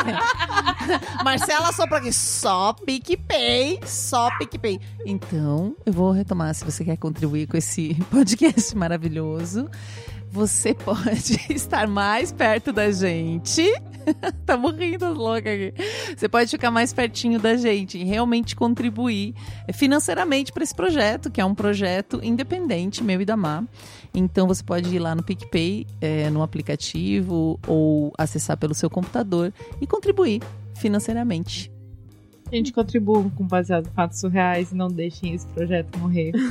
Marcela 1.24 1.74
só 1.74 1.86
pra 1.86 1.98
aqui. 1.98 2.13
Só 2.13 2.74
PicPay. 2.74 3.82
Só 3.86 4.30
PicPay. 4.38 4.80
Então, 5.06 5.76
eu 5.86 5.94
vou 5.94 6.12
retomar. 6.12 6.54
Se 6.56 6.63
você 6.63 6.86
quer 6.86 6.98
contribuir 6.98 7.48
com 7.48 7.58
esse 7.58 7.96
podcast 8.10 8.76
maravilhoso, 8.76 9.70
você 10.32 10.74
pode 10.74 11.39
estar 11.50 11.88
mais 11.88 12.32
perto 12.32 12.72
da 12.72 12.92
gente. 12.92 13.63
Tamo 14.46 14.70
rindo 14.72 15.12
louca 15.13 15.52
aqui. 15.52 15.74
Você 16.15 16.28
pode 16.28 16.50
ficar 16.50 16.72
mais 16.72 16.94
pertinho 16.94 17.39
da 17.39 17.56
gente 17.56 17.98
e 17.98 18.04
realmente 18.04 18.56
contribuir 18.56 19.34
financeiramente 19.74 20.52
para 20.52 20.63
esse 20.63 20.74
projeto, 20.74 21.30
que 21.30 21.42
é 21.42 21.46
um 21.46 21.56
projeto 21.56 22.20
independente, 22.24 23.04
meu 23.04 23.22
e 23.22 23.26
da 23.26 23.36
Má. 23.36 23.63
Então 24.13 24.48
você 24.48 24.63
pode 24.63 24.94
ir 24.94 25.00
lá 25.00 25.13
no 25.13 25.24
PicPay, 25.24 25.86
é, 26.02 26.30
no 26.30 26.42
aplicativo, 26.42 27.60
ou 27.68 28.12
acessar 28.18 28.58
pelo 28.58 28.74
seu 28.74 28.89
computador 28.89 29.54
e 29.80 29.88
contribuir 29.88 30.42
financeiramente. 30.76 31.72
A 32.52 32.56
gente 32.56 32.74
contribua 32.74 33.30
com 33.36 33.46
baseado 33.46 33.88
em 33.88 33.92
fatos 33.92 34.20
surreais 34.20 34.72
e 34.72 34.76
não 34.76 34.88
deixem 34.88 35.36
esse 35.36 35.48
projeto 35.48 35.98
morrer. 36.00 36.32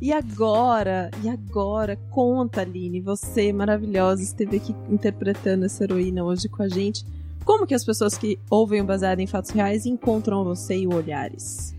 E 0.00 0.12
agora, 0.12 1.12
e 1.22 1.28
agora, 1.28 1.96
conta, 2.10 2.62
Aline, 2.62 3.00
você 3.00 3.52
maravilhosa, 3.52 4.20
esteve 4.20 4.56
aqui 4.56 4.74
interpretando 4.90 5.64
essa 5.64 5.84
heroína 5.84 6.24
hoje 6.24 6.48
com 6.48 6.60
a 6.60 6.68
gente. 6.68 7.06
Como 7.44 7.66
que 7.66 7.74
as 7.74 7.84
pessoas 7.84 8.18
que 8.18 8.36
ouvem 8.50 8.80
o 8.80 8.84
Baseado 8.84 9.20
em 9.20 9.28
Fatos 9.28 9.50
Reais 9.50 9.86
encontram 9.86 10.42
você 10.42 10.76
e 10.76 10.86
o 10.88 10.94
Olhares? 10.94 11.72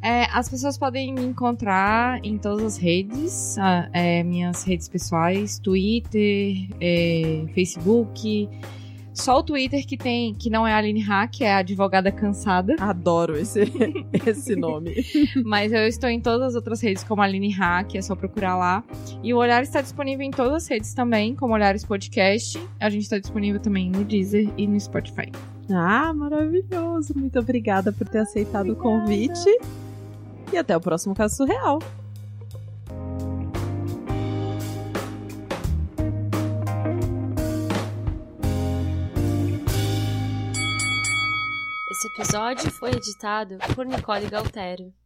É, 0.00 0.24
as 0.32 0.48
pessoas 0.48 0.78
podem 0.78 1.12
me 1.12 1.22
encontrar 1.22 2.24
em 2.24 2.38
todas 2.38 2.64
as 2.64 2.76
redes, 2.76 3.56
ah, 3.58 3.88
é, 3.92 4.22
minhas 4.22 4.64
redes 4.64 4.88
pessoais, 4.88 5.58
Twitter, 5.58 6.68
é, 6.80 7.44
Facebook. 7.54 8.48
Só 9.14 9.38
o 9.38 9.42
Twitter 9.42 9.86
que 9.86 9.96
tem, 9.96 10.34
que 10.34 10.48
não 10.48 10.66
é 10.66 10.72
a 10.72 10.78
Aline 10.78 11.00
Hack, 11.00 11.42
é 11.42 11.52
a 11.52 11.58
advogada 11.58 12.10
cansada. 12.10 12.76
Adoro 12.78 13.36
esse, 13.36 13.60
esse 14.26 14.56
nome. 14.56 14.94
Mas 15.44 15.72
eu 15.72 15.86
estou 15.86 16.08
em 16.08 16.20
todas 16.20 16.48
as 16.48 16.54
outras 16.54 16.80
redes 16.80 17.04
como 17.04 17.20
Aline 17.22 17.50
Hack, 17.50 17.94
é 17.94 18.02
só 18.02 18.14
procurar 18.14 18.56
lá. 18.56 18.82
E 19.22 19.34
o 19.34 19.38
Olhar 19.38 19.62
está 19.62 19.80
disponível 19.80 20.24
em 20.24 20.30
todas 20.30 20.64
as 20.64 20.68
redes 20.68 20.94
também, 20.94 21.34
como 21.34 21.54
Olhares 21.54 21.84
Podcast. 21.84 22.58
A 22.80 22.88
gente 22.88 23.02
está 23.02 23.18
disponível 23.18 23.60
também 23.60 23.90
no 23.90 24.04
Deezer 24.04 24.48
e 24.56 24.66
no 24.66 24.80
Spotify. 24.80 25.30
Ah, 25.70 26.12
maravilhoso. 26.12 27.14
Muito 27.16 27.38
obrigada 27.38 27.92
por 27.92 28.08
ter 28.08 28.18
aceitado 28.18 28.72
o 28.72 28.76
convite. 28.76 29.48
E 30.52 30.56
até 30.56 30.76
o 30.76 30.80
próximo 30.80 31.14
caso 31.14 31.36
surreal. 31.36 31.78
Esse 42.02 42.08
episódio 42.08 42.68
foi 42.68 42.90
editado 42.90 43.58
por 43.76 43.86
Nicole 43.86 44.28
Galtério. 44.28 44.92